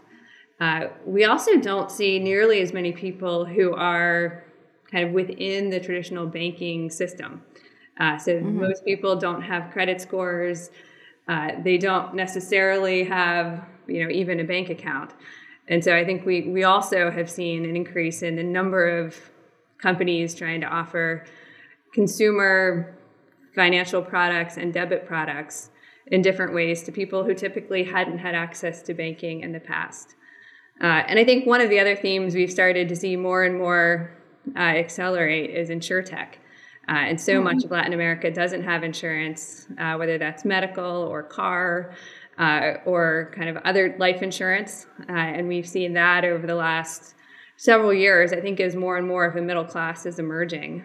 Uh, 0.62 0.86
we 1.04 1.24
also 1.24 1.58
don't 1.58 1.90
see 1.90 2.20
nearly 2.20 2.60
as 2.60 2.72
many 2.72 2.92
people 2.92 3.44
who 3.44 3.74
are 3.74 4.44
kind 4.88 5.08
of 5.08 5.12
within 5.12 5.70
the 5.70 5.80
traditional 5.80 6.24
banking 6.24 6.88
system. 6.88 7.42
Uh, 7.98 8.16
so 8.16 8.34
mm-hmm. 8.34 8.60
most 8.60 8.84
people 8.84 9.16
don't 9.16 9.42
have 9.42 9.72
credit 9.72 10.00
scores. 10.00 10.70
Uh, 11.26 11.50
they 11.64 11.78
don't 11.78 12.14
necessarily 12.14 13.02
have, 13.02 13.64
you 13.88 14.04
know, 14.04 14.10
even 14.10 14.38
a 14.38 14.44
bank 14.44 14.70
account. 14.70 15.10
And 15.66 15.82
so 15.82 15.96
I 15.96 16.04
think 16.04 16.24
we 16.24 16.42
we 16.42 16.62
also 16.62 17.10
have 17.10 17.28
seen 17.28 17.64
an 17.64 17.74
increase 17.74 18.22
in 18.22 18.36
the 18.36 18.44
number 18.44 18.82
of 19.00 19.16
companies 19.78 20.32
trying 20.32 20.60
to 20.60 20.68
offer 20.68 21.24
consumer 21.92 22.96
financial 23.56 24.00
products 24.00 24.58
and 24.58 24.72
debit 24.72 25.06
products 25.06 25.70
in 26.06 26.22
different 26.22 26.54
ways 26.54 26.84
to 26.84 26.92
people 26.92 27.24
who 27.24 27.34
typically 27.34 27.82
hadn't 27.82 28.18
had 28.18 28.36
access 28.36 28.80
to 28.82 28.94
banking 28.94 29.40
in 29.40 29.50
the 29.50 29.64
past. 29.74 30.14
Uh, 30.82 31.04
and 31.06 31.18
I 31.18 31.24
think 31.24 31.46
one 31.46 31.60
of 31.60 31.70
the 31.70 31.78
other 31.78 31.94
themes 31.94 32.34
we've 32.34 32.50
started 32.50 32.88
to 32.88 32.96
see 32.96 33.16
more 33.16 33.44
and 33.44 33.56
more 33.56 34.10
uh, 34.56 34.58
accelerate 34.58 35.50
is 35.50 35.70
insurtech. 35.70 36.34
Uh, 36.88 37.06
and 37.06 37.20
so 37.20 37.34
mm-hmm. 37.34 37.44
much 37.44 37.64
of 37.64 37.70
Latin 37.70 37.92
America 37.92 38.30
doesn't 38.30 38.64
have 38.64 38.82
insurance, 38.82 39.68
uh, 39.78 39.94
whether 39.94 40.18
that's 40.18 40.44
medical 40.44 40.84
or 40.84 41.22
car 41.22 41.94
uh, 42.38 42.74
or 42.84 43.32
kind 43.36 43.48
of 43.48 43.56
other 43.58 43.94
life 43.98 44.22
insurance. 44.22 44.86
Uh, 45.08 45.12
and 45.12 45.46
we've 45.46 45.68
seen 45.68 45.92
that 45.92 46.24
over 46.24 46.44
the 46.44 46.56
last 46.56 47.14
several 47.56 47.94
years, 47.94 48.32
I 48.32 48.40
think, 48.40 48.58
as 48.58 48.74
more 48.74 48.96
and 48.96 49.06
more 49.06 49.24
of 49.24 49.34
the 49.34 49.42
middle 49.42 49.64
class 49.64 50.04
is 50.06 50.18
emerging, 50.18 50.84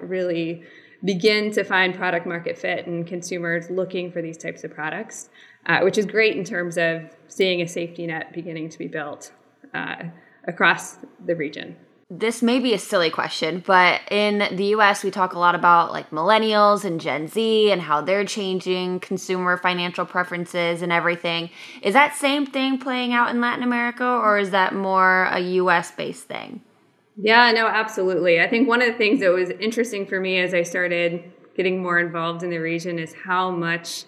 really 0.00 0.64
begin 1.04 1.52
to 1.52 1.62
find 1.62 1.94
product 1.94 2.26
market 2.26 2.56
fit 2.56 2.86
and 2.86 3.06
consumers 3.06 3.70
looking 3.70 4.10
for 4.10 4.22
these 4.22 4.36
types 4.36 4.64
of 4.64 4.72
products, 4.72 5.28
uh, 5.68 5.80
which 5.80 5.98
is 5.98 6.06
great 6.06 6.36
in 6.36 6.44
terms 6.44 6.78
of 6.78 7.02
seeing 7.28 7.60
a 7.60 7.68
safety 7.68 8.06
net 8.06 8.32
beginning 8.32 8.68
to 8.70 8.78
be 8.78 8.88
built 8.88 9.32
uh, 9.74 10.04
across 10.46 10.96
the 11.24 11.36
region. 11.36 11.76
This 12.10 12.40
may 12.40 12.58
be 12.58 12.72
a 12.72 12.78
silly 12.78 13.10
question, 13.10 13.62
but 13.66 14.00
in 14.10 14.38
the 14.56 14.64
US, 14.76 15.04
we 15.04 15.10
talk 15.10 15.34
a 15.34 15.38
lot 15.38 15.54
about 15.54 15.92
like 15.92 16.08
millennials 16.10 16.82
and 16.82 16.98
Gen 16.98 17.28
Z 17.28 17.70
and 17.70 17.82
how 17.82 18.00
they're 18.00 18.24
changing 18.24 19.00
consumer 19.00 19.58
financial 19.58 20.06
preferences 20.06 20.80
and 20.80 20.90
everything. 20.90 21.50
Is 21.82 21.92
that 21.92 22.16
same 22.16 22.46
thing 22.46 22.78
playing 22.78 23.12
out 23.12 23.28
in 23.28 23.42
Latin 23.42 23.62
America, 23.62 24.06
or 24.06 24.38
is 24.38 24.52
that 24.52 24.74
more 24.74 25.24
a 25.24 25.38
US 25.38 25.90
based 25.90 26.24
thing? 26.24 26.62
Yeah, 27.20 27.52
no, 27.52 27.66
absolutely. 27.66 28.40
I 28.40 28.48
think 28.48 28.68
one 28.68 28.80
of 28.80 28.88
the 28.88 28.96
things 28.96 29.20
that 29.20 29.30
was 29.30 29.50
interesting 29.50 30.06
for 30.06 30.18
me 30.18 30.38
as 30.38 30.54
I 30.54 30.62
started 30.62 31.30
getting 31.56 31.82
more 31.82 31.98
involved 31.98 32.42
in 32.42 32.48
the 32.48 32.58
region 32.58 32.98
is 32.98 33.12
how 33.12 33.50
much 33.50 34.04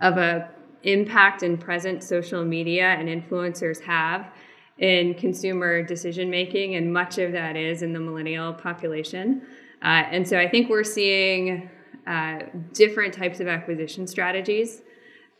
of 0.00 0.16
a 0.16 0.50
impact 0.88 1.42
and 1.42 1.60
present 1.60 2.02
social 2.02 2.44
media 2.44 2.88
and 2.98 3.08
influencers 3.08 3.80
have 3.80 4.30
in 4.78 5.14
consumer 5.14 5.82
decision 5.82 6.30
making, 6.30 6.76
and 6.76 6.92
much 6.92 7.18
of 7.18 7.32
that 7.32 7.56
is 7.56 7.82
in 7.82 7.92
the 7.92 8.00
millennial 8.00 8.52
population. 8.54 9.42
Uh, 9.82 10.04
and 10.14 10.26
so 10.26 10.38
I 10.38 10.48
think 10.48 10.68
we're 10.68 10.84
seeing 10.84 11.68
uh, 12.06 12.38
different 12.72 13.12
types 13.12 13.40
of 13.40 13.48
acquisition 13.48 14.06
strategies 14.06 14.82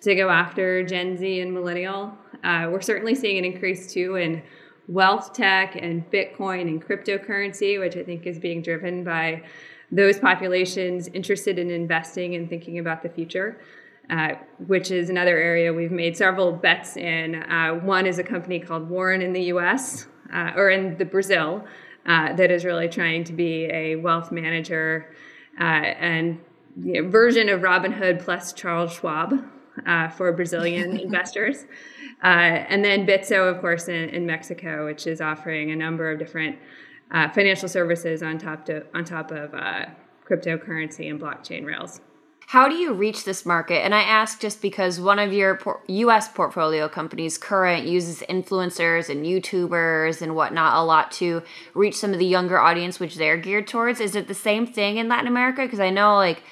to 0.00 0.14
go 0.14 0.28
after 0.28 0.84
Gen 0.84 1.16
Z 1.16 1.40
and 1.40 1.52
millennial. 1.52 2.12
Uh, 2.44 2.68
we're 2.70 2.80
certainly 2.80 3.14
seeing 3.14 3.38
an 3.38 3.44
increase 3.44 3.92
too 3.92 4.16
in 4.16 4.42
wealth 4.86 5.32
tech 5.32 5.76
and 5.76 6.08
Bitcoin 6.10 6.62
and 6.62 6.84
cryptocurrency, 6.84 7.78
which 7.78 7.96
I 7.96 8.02
think 8.02 8.26
is 8.26 8.38
being 8.38 8.62
driven 8.62 9.04
by 9.04 9.42
those 9.90 10.18
populations 10.18 11.08
interested 11.08 11.58
in 11.58 11.70
investing 11.70 12.34
and 12.34 12.48
thinking 12.48 12.78
about 12.78 13.02
the 13.02 13.08
future. 13.08 13.58
Uh, 14.10 14.36
which 14.66 14.90
is 14.90 15.10
another 15.10 15.36
area 15.36 15.70
we've 15.70 15.92
made 15.92 16.16
several 16.16 16.50
bets 16.50 16.96
in. 16.96 17.34
Uh, 17.42 17.74
one 17.74 18.06
is 18.06 18.18
a 18.18 18.24
company 18.24 18.58
called 18.58 18.88
Warren 18.88 19.20
in 19.20 19.34
the 19.34 19.42
US 19.52 20.06
uh, 20.32 20.52
or 20.56 20.70
in 20.70 20.96
the 20.96 21.04
Brazil 21.04 21.62
uh, 22.06 22.32
that 22.32 22.50
is 22.50 22.64
really 22.64 22.88
trying 22.88 23.22
to 23.24 23.34
be 23.34 23.66
a 23.66 23.96
wealth 23.96 24.32
manager 24.32 25.14
uh, 25.60 25.64
and 25.64 26.40
you 26.82 27.02
know, 27.02 27.10
version 27.10 27.48
of 27.48 27.60
Robinhood 27.60 28.24
plus 28.24 28.52
Charles 28.52 28.92
Schwab 28.92 29.34
uh, 29.86 30.08
for 30.08 30.32
Brazilian 30.32 30.96
investors. 31.00 31.66
Uh, 32.22 32.26
and 32.26 32.84
then 32.84 33.06
Bitso, 33.06 33.54
of 33.54 33.60
course, 33.60 33.88
in, 33.88 34.08
in, 34.08 34.26
Mexico, 34.26 34.86
which 34.86 35.06
is 35.06 35.20
offering 35.20 35.70
a 35.70 35.76
number 35.76 36.10
of 36.10 36.18
different 36.18 36.58
uh, 37.12 37.28
financial 37.30 37.68
services 37.68 38.22
on 38.22 38.38
top, 38.38 38.64
to, 38.66 38.84
on 38.94 39.04
top 39.04 39.30
of 39.30 39.54
uh, 39.54 39.86
cryptocurrency 40.28 41.10
and 41.10 41.20
blockchain 41.20 41.64
rails. 41.64 42.00
How 42.48 42.66
do 42.66 42.76
you 42.76 42.94
reach 42.94 43.24
this 43.24 43.44
market? 43.44 43.84
And 43.84 43.94
I 43.94 44.00
ask 44.00 44.40
just 44.40 44.62
because 44.62 44.98
one 44.98 45.18
of 45.18 45.34
your 45.34 45.56
por- 45.56 45.82
US 45.86 46.28
portfolio 46.28 46.88
companies, 46.88 47.36
Current, 47.36 47.86
uses 47.86 48.20
influencers 48.20 49.10
and 49.10 49.26
YouTubers 49.26 50.22
and 50.22 50.34
whatnot 50.34 50.78
a 50.78 50.82
lot 50.82 51.12
to 51.12 51.42
reach 51.74 51.96
some 51.96 52.14
of 52.14 52.18
the 52.18 52.24
younger 52.24 52.58
audience, 52.58 52.98
which 52.98 53.16
they're 53.16 53.36
geared 53.36 53.68
towards. 53.68 54.00
Is 54.00 54.16
it 54.16 54.28
the 54.28 54.34
same 54.34 54.66
thing 54.66 54.96
in 54.96 55.08
Latin 55.08 55.26
America? 55.26 55.60
Because 55.60 55.78
I 55.78 55.90
know, 55.90 56.14
like, 56.14 56.42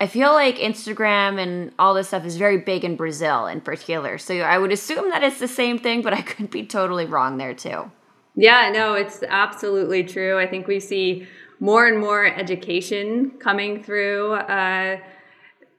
I 0.00 0.06
feel 0.06 0.32
like 0.32 0.56
Instagram 0.56 1.38
and 1.38 1.70
all 1.78 1.92
this 1.92 2.08
stuff 2.08 2.24
is 2.24 2.38
very 2.38 2.56
big 2.56 2.82
in 2.82 2.96
Brazil 2.96 3.46
in 3.46 3.60
particular. 3.60 4.16
So 4.16 4.34
I 4.36 4.56
would 4.56 4.72
assume 4.72 5.10
that 5.10 5.22
it's 5.22 5.38
the 5.38 5.48
same 5.48 5.78
thing, 5.78 6.00
but 6.00 6.14
I 6.14 6.22
could 6.22 6.48
be 6.48 6.64
totally 6.64 7.04
wrong 7.04 7.36
there 7.36 7.52
too. 7.52 7.90
Yeah, 8.36 8.70
no, 8.72 8.94
it's 8.94 9.22
absolutely 9.22 10.02
true. 10.04 10.38
I 10.38 10.46
think 10.46 10.66
we 10.66 10.80
see 10.80 11.26
more 11.60 11.86
and 11.86 11.98
more 12.00 12.24
education 12.24 13.32
coming 13.32 13.82
through. 13.82 14.32
Uh, 14.32 14.96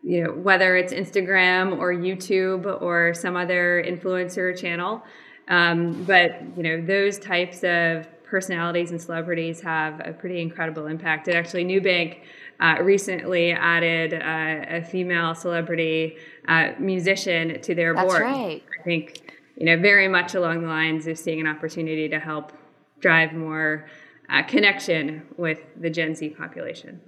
you 0.03 0.23
know, 0.23 0.31
whether 0.33 0.75
it's 0.75 0.93
Instagram 0.93 1.79
or 1.79 1.93
YouTube 1.93 2.81
or 2.81 3.13
some 3.13 3.35
other 3.37 3.83
influencer 3.87 4.55
channel. 4.55 5.01
Um, 5.47 6.03
but, 6.03 6.41
you 6.57 6.63
know, 6.63 6.81
those 6.85 7.17
types 7.19 7.63
of 7.63 8.07
personalities 8.23 8.91
and 8.91 9.01
celebrities 9.01 9.61
have 9.61 10.01
a 10.05 10.11
pretty 10.11 10.41
incredible 10.41 10.87
impact. 10.87 11.27
And 11.27 11.37
actually, 11.37 11.65
Nubank 11.65 12.19
uh, 12.59 12.77
recently 12.81 13.51
added 13.51 14.13
uh, 14.13 14.77
a 14.77 14.83
female 14.83 15.35
celebrity 15.35 16.17
uh, 16.47 16.71
musician 16.79 17.61
to 17.61 17.75
their 17.75 17.93
That's 17.93 18.07
board. 18.07 18.21
Right. 18.23 18.63
I 18.79 18.83
think, 18.83 19.33
you 19.55 19.65
know, 19.65 19.77
very 19.77 20.07
much 20.07 20.35
along 20.35 20.61
the 20.61 20.67
lines 20.67 21.07
of 21.07 21.17
seeing 21.17 21.39
an 21.39 21.47
opportunity 21.47 22.09
to 22.09 22.19
help 22.19 22.51
drive 22.99 23.33
more 23.33 23.87
uh, 24.29 24.43
connection 24.43 25.27
with 25.37 25.59
the 25.79 25.89
Gen 25.89 26.15
Z 26.15 26.29
population. 26.29 27.01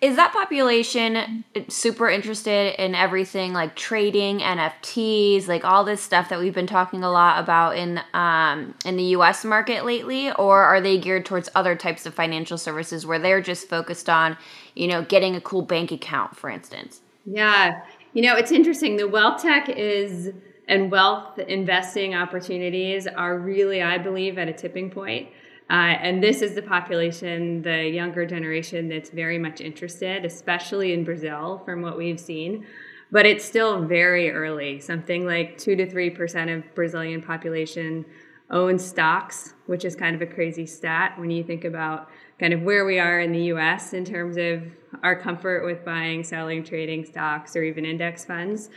Is 0.00 0.16
that 0.16 0.32
population 0.32 1.44
super 1.68 2.08
interested 2.08 2.80
in 2.82 2.94
everything 2.94 3.52
like 3.52 3.76
trading, 3.76 4.40
NFTs, 4.40 5.48
like 5.48 5.64
all 5.64 5.84
this 5.84 6.02
stuff 6.02 6.28
that 6.28 6.38
we've 6.38 6.54
been 6.54 6.66
talking 6.66 7.04
a 7.04 7.10
lot 7.10 7.42
about 7.42 7.76
in 7.76 8.00
um, 8.14 8.74
in 8.84 8.96
the 8.96 9.04
U.S. 9.04 9.44
market 9.44 9.84
lately, 9.84 10.32
or 10.32 10.62
are 10.62 10.80
they 10.80 10.98
geared 10.98 11.26
towards 11.26 11.48
other 11.54 11.74
types 11.76 12.06
of 12.06 12.14
financial 12.14 12.58
services 12.58 13.06
where 13.06 13.18
they're 13.18 13.40
just 13.40 13.68
focused 13.68 14.08
on, 14.08 14.36
you 14.74 14.88
know, 14.88 15.02
getting 15.02 15.36
a 15.36 15.40
cool 15.40 15.62
bank 15.62 15.92
account, 15.92 16.36
for 16.36 16.50
instance? 16.50 17.00
Yeah, 17.24 17.82
you 18.12 18.22
know, 18.22 18.36
it's 18.36 18.50
interesting. 18.50 18.96
The 18.96 19.08
wealth 19.08 19.42
tech 19.42 19.68
is 19.68 20.32
and 20.68 20.90
wealth 20.90 21.38
investing 21.38 22.14
opportunities 22.14 23.06
are 23.06 23.38
really, 23.38 23.82
I 23.82 23.98
believe, 23.98 24.38
at 24.38 24.48
a 24.48 24.52
tipping 24.52 24.90
point. 24.90 25.28
Uh, 25.72 25.96
and 26.02 26.22
this 26.22 26.42
is 26.42 26.54
the 26.54 26.60
population, 26.60 27.62
the 27.62 27.88
younger 27.88 28.26
generation, 28.26 28.88
that's 28.88 29.08
very 29.08 29.38
much 29.38 29.62
interested, 29.62 30.22
especially 30.22 30.92
in 30.92 31.02
Brazil, 31.02 31.62
from 31.64 31.80
what 31.80 31.96
we've 31.96 32.20
seen. 32.20 32.66
But 33.10 33.24
it's 33.24 33.42
still 33.42 33.82
very 33.82 34.30
early. 34.30 34.80
Something 34.80 35.24
like 35.24 35.56
2 35.56 35.76
to 35.76 35.86
3% 35.86 36.54
of 36.54 36.74
Brazilian 36.74 37.22
population 37.22 38.04
owns 38.50 38.84
stocks, 38.84 39.54
which 39.64 39.86
is 39.86 39.96
kind 39.96 40.14
of 40.14 40.20
a 40.20 40.26
crazy 40.26 40.66
stat 40.66 41.18
when 41.18 41.30
you 41.30 41.42
think 41.42 41.64
about 41.64 42.10
kind 42.38 42.52
of 42.52 42.60
where 42.60 42.84
we 42.84 42.98
are 42.98 43.20
in 43.20 43.32
the 43.32 43.44
US 43.44 43.94
in 43.94 44.04
terms 44.04 44.36
of 44.36 44.62
our 45.02 45.18
comfort 45.18 45.64
with 45.64 45.86
buying, 45.86 46.22
selling, 46.22 46.62
trading 46.62 47.02
stocks, 47.02 47.56
or 47.56 47.62
even 47.62 47.86
index 47.86 48.26
funds. 48.26 48.68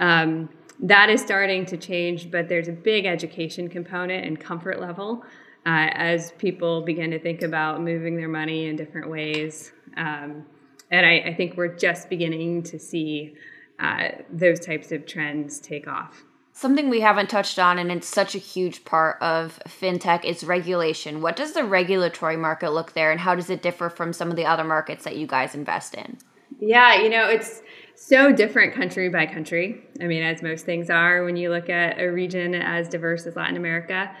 Um, 0.00 0.48
that 0.80 1.10
is 1.10 1.20
starting 1.20 1.64
to 1.66 1.76
change, 1.76 2.32
but 2.32 2.48
there's 2.48 2.66
a 2.66 2.72
big 2.72 3.06
education 3.06 3.68
component 3.68 4.26
and 4.26 4.40
comfort 4.40 4.80
level 4.80 5.24
uh, 5.66 5.88
as 5.92 6.32
people 6.32 6.82
begin 6.82 7.10
to 7.10 7.18
think 7.18 7.42
about 7.42 7.80
moving 7.80 8.16
their 8.16 8.28
money 8.28 8.66
in 8.66 8.76
different 8.76 9.10
ways. 9.10 9.72
Um, 9.96 10.44
and 10.90 11.06
I, 11.06 11.20
I, 11.20 11.34
think 11.34 11.56
we're 11.56 11.74
just 11.74 12.10
beginning 12.10 12.62
to 12.64 12.78
see 12.78 13.34
uh, 13.78 14.08
those 14.30 14.60
types 14.60 14.92
of 14.92 15.06
trends 15.06 15.58
take 15.60 15.88
off. 15.88 16.24
Something 16.52 16.88
we 16.88 17.00
haven't 17.00 17.30
touched 17.30 17.58
on, 17.58 17.78
and 17.78 17.90
it's 17.90 18.06
such 18.06 18.34
a 18.34 18.38
huge 18.38 18.84
part 18.84 19.20
of 19.20 19.58
fintech, 19.66 20.24
is 20.24 20.44
regulation. 20.44 21.20
What 21.20 21.34
does 21.34 21.52
the 21.52 21.64
regulatory 21.64 22.36
market 22.36 22.70
look 22.70 22.92
there, 22.92 23.10
and 23.10 23.20
how 23.20 23.34
does 23.34 23.50
it 23.50 23.62
differ 23.62 23.88
from 23.88 24.12
some 24.12 24.30
of 24.30 24.36
the 24.36 24.46
other 24.46 24.62
markets 24.62 25.02
that 25.04 25.16
you 25.16 25.26
guys 25.26 25.54
invest 25.54 25.94
in? 25.94 26.18
Yeah, 26.60 27.02
you 27.02 27.08
know, 27.08 27.28
it's 27.28 27.62
so 27.96 28.30
different 28.30 28.74
country 28.74 29.08
by 29.08 29.26
country. 29.26 29.82
I 30.00 30.04
mean, 30.04 30.22
as 30.22 30.42
most 30.42 30.64
things 30.64 30.90
are 30.90 31.24
when 31.24 31.36
you 31.36 31.50
look 31.50 31.68
at 31.68 32.00
a 32.00 32.06
region 32.06 32.54
as 32.54 32.88
diverse 32.88 33.26
as 33.26 33.34
Latin 33.34 33.56
America. 33.56 34.14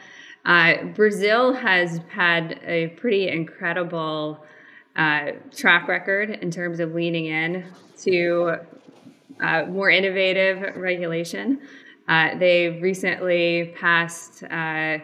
Uh, 0.44 0.84
Brazil 0.94 1.54
has 1.54 2.00
had 2.10 2.60
a 2.64 2.88
pretty 2.88 3.28
incredible 3.28 4.44
uh, 4.96 5.32
track 5.56 5.88
record 5.88 6.30
in 6.30 6.50
terms 6.50 6.80
of 6.80 6.94
leaning 6.94 7.26
in 7.26 7.64
to 8.02 8.56
uh, 9.40 9.64
more 9.66 9.90
innovative 9.90 10.76
regulation. 10.76 11.60
Uh, 12.06 12.36
they've 12.38 12.82
recently 12.82 13.74
passed 13.78 14.44
uh, 14.44 14.98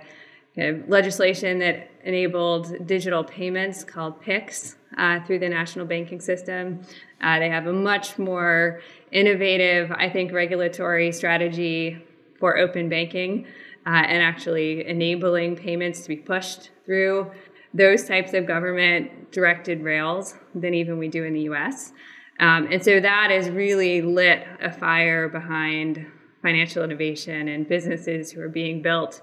legislation 0.87 1.59
that 1.59 1.90
enabled 2.04 2.87
digital 2.87 3.25
payments 3.25 3.82
called 3.82 4.20
PIX 4.20 4.76
uh, 4.99 5.20
through 5.25 5.38
the 5.38 5.49
national 5.49 5.87
banking 5.87 6.20
system. 6.20 6.82
they 7.20 7.49
have 7.49 7.66
a 7.66 7.73
much 7.73 8.18
more 8.18 8.82
innovative, 9.11 9.90
I 9.90 10.11
think, 10.11 10.32
regulatory 10.32 11.12
strategy 11.12 12.04
for 12.38 12.59
open 12.59 12.90
banking 12.90 13.47
uh, 13.87 13.90
and 14.06 14.22
actually 14.22 14.87
enabling 14.87 15.56
payments 15.56 16.02
to 16.02 16.08
be 16.08 16.16
pushed 16.16 16.70
through 16.84 17.30
those 17.72 18.06
types 18.06 18.34
of 18.34 18.46
government 18.46 19.30
directed 19.32 19.82
rails 19.82 20.34
than 20.54 20.75
even 20.75 20.99
we 20.99 21.08
do 21.08 21.25
in 21.25 21.32
the 21.32 21.42
US. 21.42 21.92
Um, 22.40 22.68
and 22.70 22.82
so 22.82 23.00
that 23.00 23.30
has 23.30 23.50
really 23.50 24.02
lit 24.02 24.46
a 24.60 24.72
fire 24.72 25.28
behind 25.28 26.06
financial 26.42 26.82
innovation 26.82 27.49
and 27.49 27.68
businesses 27.68 28.32
who 28.32 28.40
are 28.40 28.49
being 28.49 28.82
built 28.82 29.20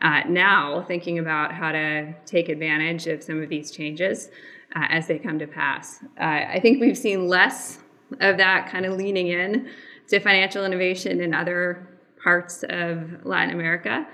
uh, 0.00 0.20
now, 0.28 0.84
thinking 0.86 1.18
about 1.18 1.52
how 1.52 1.72
to 1.72 2.14
take 2.24 2.48
advantage 2.48 3.06
of 3.06 3.22
some 3.22 3.42
of 3.42 3.48
these 3.48 3.70
changes 3.70 4.28
uh, 4.76 4.86
as 4.90 5.08
they 5.08 5.18
come 5.18 5.38
to 5.38 5.46
pass. 5.46 6.00
Uh, 6.20 6.24
I 6.24 6.60
think 6.62 6.80
we've 6.80 6.96
seen 6.96 7.26
less 7.26 7.78
of 8.20 8.36
that 8.36 8.70
kind 8.70 8.86
of 8.86 8.96
leaning 8.96 9.28
in 9.28 9.68
to 10.08 10.20
financial 10.20 10.64
innovation 10.64 11.20
in 11.20 11.34
other 11.34 11.86
parts 12.22 12.64
of 12.68 13.24
Latin 13.24 13.54
America. 13.54 14.06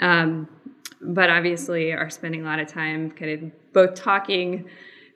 Um, 0.00 0.48
but 1.00 1.30
obviously 1.30 1.92
are 1.92 2.10
spending 2.10 2.42
a 2.42 2.44
lot 2.44 2.58
of 2.58 2.68
time 2.68 3.10
kind 3.10 3.30
of 3.30 3.72
both 3.72 3.94
talking 3.94 4.68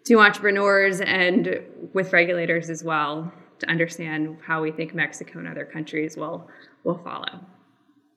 to 0.05 0.21
entrepreneurs 0.21 1.00
and 1.00 1.61
with 1.93 2.12
regulators 2.12 2.71
as 2.71 2.83
well 2.83 3.33
to 3.59 3.69
understand 3.69 4.38
how 4.45 4.62
we 4.62 4.71
think 4.71 4.95
Mexico 4.95 5.38
and 5.38 5.49
other 5.49 5.64
countries 5.64 6.17
will 6.17 6.49
will 6.85 6.99
follow. 6.99 7.41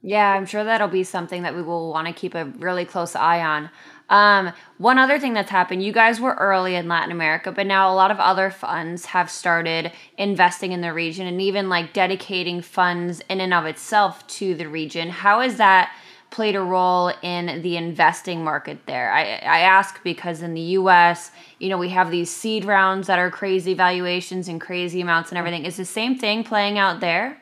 Yeah, 0.01 0.31
I'm 0.31 0.45
sure 0.45 0.63
that'll 0.63 0.87
be 0.87 1.03
something 1.03 1.41
that 1.43 1.55
we 1.55 1.61
will 1.61 1.91
want 1.91 2.07
to 2.07 2.13
keep 2.13 2.35
a 2.35 2.45
really 2.45 2.85
close 2.85 3.15
eye 3.15 3.41
on. 3.41 3.69
Um, 4.09 4.53
one 4.77 4.99
other 4.99 5.19
thing 5.19 5.33
that's 5.33 5.49
happened, 5.49 5.83
you 5.83 5.91
guys 5.91 6.21
were 6.21 6.33
early 6.35 6.75
in 6.75 6.87
Latin 6.87 7.11
America, 7.11 7.51
but 7.51 7.67
now 7.67 7.91
a 7.91 7.95
lot 7.95 8.11
of 8.11 8.19
other 8.19 8.49
funds 8.49 9.05
have 9.05 9.29
started 9.29 9.91
investing 10.17 10.71
in 10.71 10.81
the 10.81 10.93
region 10.93 11.27
and 11.27 11.41
even 11.41 11.67
like 11.67 11.93
dedicating 11.93 12.61
funds 12.61 13.21
in 13.29 13.41
and 13.41 13.53
of 13.53 13.65
itself 13.65 14.25
to 14.27 14.55
the 14.55 14.69
region. 14.69 15.09
How 15.09 15.41
has 15.41 15.57
that 15.57 15.91
played 16.29 16.55
a 16.55 16.61
role 16.61 17.11
in 17.21 17.61
the 17.61 17.75
investing 17.75 18.43
market 18.43 18.85
there? 18.85 19.11
I, 19.11 19.23
I 19.23 19.59
ask 19.59 20.01
because 20.03 20.41
in 20.41 20.53
the 20.53 20.61
US, 20.61 21.31
you 21.59 21.67
know, 21.67 21.77
we 21.77 21.89
have 21.89 22.11
these 22.11 22.29
seed 22.29 22.63
rounds 22.63 23.07
that 23.07 23.19
are 23.19 23.31
crazy 23.31 23.73
valuations 23.73 24.47
and 24.47 24.61
crazy 24.61 25.01
amounts 25.01 25.31
and 25.31 25.37
everything. 25.37 25.65
Is 25.65 25.75
the 25.75 25.85
same 25.85 26.17
thing 26.17 26.43
playing 26.45 26.77
out 26.77 27.01
there? 27.01 27.41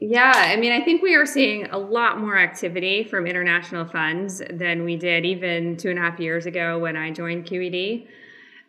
Yeah, 0.00 0.32
I 0.34 0.56
mean, 0.56 0.72
I 0.72 0.84
think 0.84 1.02
we 1.02 1.14
are 1.14 1.26
seeing 1.26 1.66
a 1.70 1.78
lot 1.78 2.18
more 2.18 2.36
activity 2.36 3.04
from 3.04 3.26
international 3.26 3.86
funds 3.86 4.42
than 4.50 4.84
we 4.84 4.96
did 4.96 5.24
even 5.24 5.76
two 5.76 5.90
and 5.90 5.98
a 5.98 6.02
half 6.02 6.18
years 6.18 6.46
ago 6.46 6.78
when 6.78 6.96
I 6.96 7.10
joined 7.10 7.46
QED. 7.46 8.06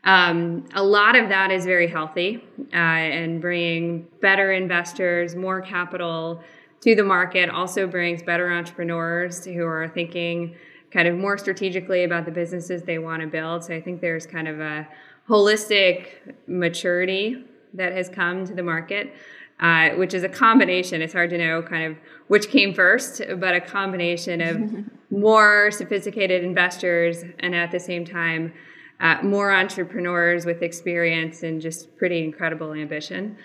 Um, 0.03 0.65
a 0.75 0.84
lot 0.84 1.15
of 1.15 1.29
that 1.29 1.51
is 1.51 1.65
very 1.65 1.88
healthy 1.88 2.43
uh, 2.74 2.75
and 2.75 3.41
bringing 3.41 4.07
better 4.22 4.51
investors, 4.51 5.36
more 5.36 5.62
capital 5.62 6.41
to 6.81 6.95
the 6.95 7.03
market, 7.03 7.50
also 7.50 7.88
brings 7.88 8.22
better 8.22 8.51
entrepreneurs 8.51 9.43
who 9.43 9.65
are 9.65 9.88
thinking 9.89 10.55
kind 10.91 11.07
of 11.07 11.17
more 11.17 11.38
strategically 11.38 12.03
about 12.03 12.25
the 12.25 12.31
businesses 12.31 12.84
they 12.84 13.00
want 13.00 13.22
to 13.22 13.27
build. 13.27 13.63
So 13.63 13.74
I 13.74 13.81
think 13.81 14.00
there's 14.00 14.27
kind 14.27 14.48
of 14.48 14.60
a 14.60 14.88
holistic 15.27 16.07
maturity 16.48 17.43
that 17.74 17.91
has 17.93 18.07
come 18.07 18.45
to 18.45 18.53
the 18.53 18.63
market 18.63 19.12
uh, 19.59 19.89
which 19.91 20.13
is 20.13 20.24
a 20.24 20.29
combination. 20.29 21.01
It's 21.01 21.13
hard 21.13 21.29
to 21.29 21.38
know 21.38 21.62
kind 21.62 21.91
of 21.91 21.97
which 22.27 22.50
came 22.50 22.74
first, 22.74 23.21
but 23.38 23.55
a 23.55 23.62
combination 23.62 24.41
of 24.41 24.85
more 25.09 25.71
sophisticated 25.71 26.43
investors 26.43 27.24
and 27.39 27.55
at 27.55 27.71
the 27.71 27.79
same 27.79 28.05
time, 28.05 28.53
uh, 29.00 29.17
more 29.24 29.51
entrepreneurs 29.51 30.45
with 30.45 30.62
experience 30.62 31.43
and 31.43 31.62
just 31.62 31.95
pretty 31.97 32.24
incredible 32.24 32.74
ambition. 32.74 33.38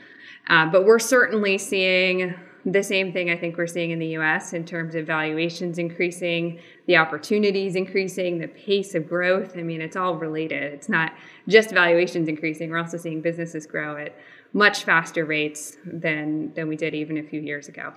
Uh, 0.48 0.66
but 0.66 0.84
we're 0.84 0.98
certainly 0.98 1.58
seeing 1.58 2.34
the 2.66 2.82
same 2.82 3.12
thing 3.12 3.30
I 3.30 3.36
think 3.36 3.56
we're 3.56 3.66
seeing 3.66 3.90
in 3.90 3.98
the 3.98 4.08
US 4.18 4.52
in 4.52 4.64
terms 4.64 4.94
of 4.94 5.06
valuations 5.06 5.78
increasing, 5.78 6.60
the 6.86 6.96
opportunities 6.96 7.74
increasing, 7.74 8.38
the 8.38 8.48
pace 8.48 8.94
of 8.94 9.08
growth. 9.08 9.56
I 9.56 9.62
mean, 9.62 9.80
it's 9.80 9.96
all 9.96 10.16
related. 10.16 10.74
It's 10.74 10.88
not 10.88 11.12
just 11.48 11.70
valuations 11.70 12.28
increasing. 12.28 12.70
We're 12.70 12.78
also 12.78 12.98
seeing 12.98 13.22
businesses 13.22 13.66
grow 13.66 13.96
at 13.96 14.14
much 14.52 14.84
faster 14.84 15.24
rates 15.24 15.76
than, 15.84 16.52
than 16.54 16.68
we 16.68 16.76
did 16.76 16.94
even 16.94 17.18
a 17.18 17.22
few 17.22 17.40
years 17.40 17.68
ago. 17.68 17.92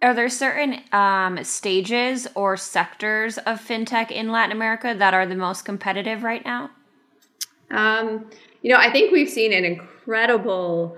Are 0.00 0.14
there 0.14 0.28
certain 0.28 0.80
um, 0.92 1.42
stages 1.42 2.28
or 2.36 2.56
sectors 2.56 3.36
of 3.38 3.60
fintech 3.60 4.12
in 4.12 4.30
Latin 4.30 4.52
America 4.52 4.94
that 4.96 5.12
are 5.12 5.26
the 5.26 5.34
most 5.34 5.64
competitive 5.64 6.22
right 6.22 6.44
now? 6.44 6.70
Um, 7.70 8.30
you 8.62 8.70
know, 8.70 8.78
I 8.78 8.92
think 8.92 9.12
we've 9.12 9.28
seen 9.28 9.52
an 9.52 9.64
incredible 9.64 10.96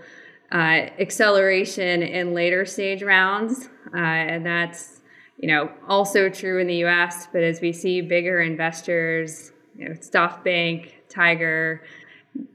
uh, 0.52 0.88
acceleration 0.98 2.02
in 2.02 2.34
later 2.34 2.66
stage 2.66 3.02
rounds, 3.02 3.68
uh, 3.94 3.98
and 3.98 4.44
that's 4.44 5.00
you 5.38 5.48
know 5.48 5.70
also 5.88 6.28
true 6.28 6.58
in 6.58 6.66
the 6.66 6.76
U.S. 6.76 7.28
But 7.32 7.42
as 7.42 7.60
we 7.60 7.72
see 7.72 8.00
bigger 8.00 8.40
investors, 8.40 9.52
you 9.76 9.88
know, 9.88 9.94
SoftBank, 9.94 10.92
Tiger, 11.08 11.82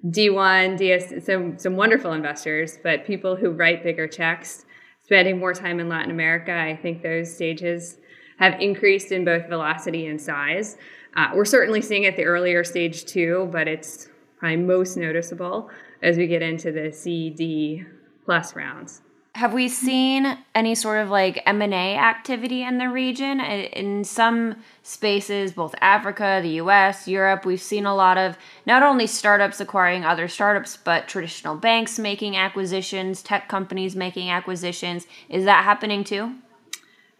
D1, 0.08 0.77
DS, 0.77 1.25
some 1.25 1.58
some 1.58 1.75
wonderful 1.75 2.13
investors, 2.13 2.79
but 2.82 3.05
people 3.05 3.36
who 3.36 3.51
write 3.51 3.84
bigger 3.84 4.08
checks, 4.08 4.65
spending 5.03 5.38
more 5.38 5.53
time 5.53 5.79
in 5.79 5.89
Latin 5.89 6.12
America, 6.12 6.53
I 6.53 6.75
think 6.75 7.01
those 7.01 7.34
stages 7.34 7.98
have 8.38 8.60
increased 8.60 9.12
in 9.12 9.25
both 9.25 9.48
velocity 9.48 10.08
and 10.08 10.22
size. 10.22 10.77
Uh, 11.15 11.29
we're 11.34 11.46
certainly 11.46 11.82
seeing 11.82 12.05
at 12.05 12.17
the 12.17 12.24
earlier 12.24 12.63
stage 12.63 13.05
too, 13.05 13.50
but 13.51 13.67
it's 13.67 14.10
probably 14.38 14.58
most 14.58 14.98
noticeable 14.98 15.70
as 16.01 16.17
we 16.17 16.27
get 16.27 16.41
into 16.41 16.72
the 16.72 16.91
CD 16.91 17.84
plus 18.25 18.55
rounds. 18.55 19.01
Have 19.36 19.51
we 19.51 19.68
seen 19.68 20.38
any 20.56 20.75
sort 20.75 21.00
of 21.00 21.10
like 21.10 21.44
M&A 21.46 21.98
activity 21.98 22.63
in 22.63 22.77
the 22.77 22.88
region? 22.88 23.42
In 23.42 24.06
some 24.06 24.63
spaces, 24.82 25.51
both 25.51 25.75
Africa, 25.82 26.39
the 26.42 26.51
US, 26.62 27.06
Europe, 27.06 27.46
we've 27.46 27.62
seen 27.62 27.86
a 27.86 27.94
lot 27.94 28.18
of 28.18 28.38
not 28.65 28.82
only 28.82 29.06
startups 29.06 29.60
acquiring 29.60 30.06
other 30.06 30.30
startups, 30.30 30.77
but 30.77 31.10
traditional 31.10 31.58
banks 31.58 32.00
making 32.00 32.38
acquisitions, 32.38 33.22
tech 33.22 33.50
companies 33.50 33.94
making 33.94 34.30
acquisitions. 34.30 35.06
Is 35.27 35.44
that 35.44 35.65
happening 35.65 36.06
too? 36.06 36.36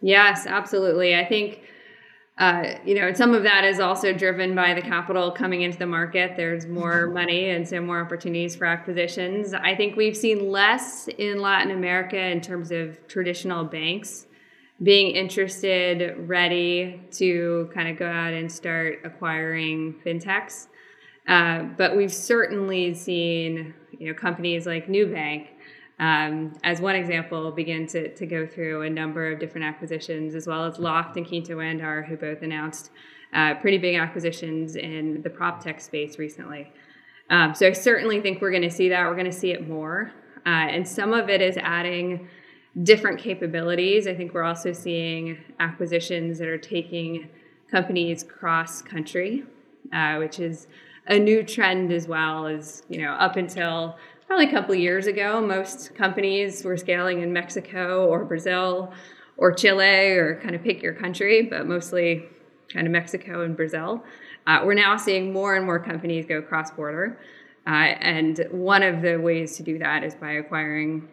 Yes, 0.00 0.46
absolutely. 0.46 1.14
I 1.14 1.26
think 1.26 1.60
uh, 2.38 2.74
you 2.84 2.94
know, 2.94 3.12
some 3.14 3.32
of 3.32 3.42
that 3.44 3.64
is 3.64 3.80
also 3.80 4.12
driven 4.12 4.54
by 4.54 4.74
the 4.74 4.82
capital 4.82 5.30
coming 5.30 5.62
into 5.62 5.78
the 5.78 5.86
market. 5.86 6.34
There's 6.36 6.66
more 6.66 7.04
mm-hmm. 7.04 7.14
money 7.14 7.50
and 7.50 7.66
so 7.66 7.80
more 7.80 8.00
opportunities 8.00 8.54
for 8.54 8.66
acquisitions. 8.66 9.54
I 9.54 9.74
think 9.74 9.96
we've 9.96 10.16
seen 10.16 10.50
less 10.50 11.08
in 11.08 11.40
Latin 11.40 11.70
America 11.70 12.18
in 12.18 12.42
terms 12.42 12.70
of 12.70 12.98
traditional 13.08 13.64
banks 13.64 14.26
being 14.82 15.16
interested, 15.16 16.28
ready 16.28 17.00
to 17.12 17.70
kind 17.72 17.88
of 17.88 17.98
go 17.98 18.06
out 18.06 18.34
and 18.34 18.52
start 18.52 18.98
acquiring 19.04 19.94
fintechs. 20.04 20.66
Uh, 21.26 21.62
but 21.78 21.96
we've 21.96 22.12
certainly 22.12 22.92
seen, 22.92 23.72
you 23.98 24.08
know, 24.08 24.14
companies 24.14 24.66
like 24.66 24.88
Nubank 24.88 25.48
um, 25.98 26.52
as 26.62 26.80
one 26.80 26.94
example, 26.94 27.50
begin 27.50 27.86
to, 27.88 28.14
to 28.14 28.26
go 28.26 28.46
through 28.46 28.82
a 28.82 28.90
number 28.90 29.32
of 29.32 29.40
different 29.40 29.66
acquisitions, 29.66 30.34
as 30.34 30.46
well 30.46 30.64
as 30.64 30.78
Loft 30.78 31.16
and 31.16 31.26
QuintoAndar, 31.26 32.06
who 32.06 32.16
both 32.16 32.42
announced 32.42 32.90
uh, 33.32 33.54
pretty 33.54 33.78
big 33.78 33.96
acquisitions 33.96 34.76
in 34.76 35.22
the 35.22 35.30
prop 35.30 35.62
tech 35.62 35.80
space 35.80 36.18
recently. 36.18 36.70
Um, 37.30 37.54
so 37.54 37.66
I 37.66 37.72
certainly 37.72 38.20
think 38.20 38.40
we're 38.40 38.50
going 38.50 38.62
to 38.62 38.70
see 38.70 38.88
that. 38.90 39.06
We're 39.06 39.14
going 39.14 39.26
to 39.26 39.32
see 39.32 39.52
it 39.52 39.66
more. 39.66 40.12
Uh, 40.44 40.68
and 40.70 40.86
some 40.86 41.12
of 41.12 41.28
it 41.28 41.40
is 41.40 41.56
adding 41.56 42.28
different 42.82 43.18
capabilities. 43.18 44.06
I 44.06 44.14
think 44.14 44.34
we're 44.34 44.44
also 44.44 44.72
seeing 44.72 45.38
acquisitions 45.58 46.38
that 46.38 46.48
are 46.48 46.58
taking 46.58 47.28
companies 47.70 48.22
cross 48.22 48.82
country, 48.82 49.44
uh, 49.92 50.16
which 50.16 50.38
is 50.38 50.68
a 51.08 51.18
new 51.18 51.42
trend 51.42 51.90
as 51.90 52.06
well 52.06 52.46
as, 52.46 52.82
you 52.88 53.00
know, 53.00 53.12
up 53.12 53.36
until 53.36 53.96
probably 54.26 54.46
a 54.46 54.50
couple 54.50 54.74
years 54.74 55.06
ago, 55.06 55.40
most 55.40 55.94
companies 55.94 56.64
were 56.64 56.76
scaling 56.76 57.22
in 57.22 57.32
Mexico 57.32 58.06
or 58.06 58.24
Brazil 58.24 58.92
or 59.36 59.52
Chile 59.52 60.16
or 60.16 60.40
kind 60.42 60.54
of 60.54 60.62
pick 60.62 60.82
your 60.82 60.94
country, 60.94 61.42
but 61.42 61.66
mostly 61.66 62.26
kind 62.72 62.86
of 62.86 62.92
Mexico 62.92 63.42
and 63.42 63.56
Brazil. 63.56 64.02
Uh, 64.46 64.62
we're 64.64 64.74
now 64.74 64.96
seeing 64.96 65.32
more 65.32 65.56
and 65.56 65.64
more 65.64 65.78
companies 65.78 66.26
go 66.26 66.42
cross 66.42 66.70
border. 66.70 67.18
Uh, 67.66 67.94
and 68.00 68.46
one 68.50 68.82
of 68.82 69.02
the 69.02 69.16
ways 69.16 69.56
to 69.56 69.62
do 69.62 69.78
that 69.78 70.04
is 70.04 70.14
by 70.14 70.32
acquiring 70.32 71.08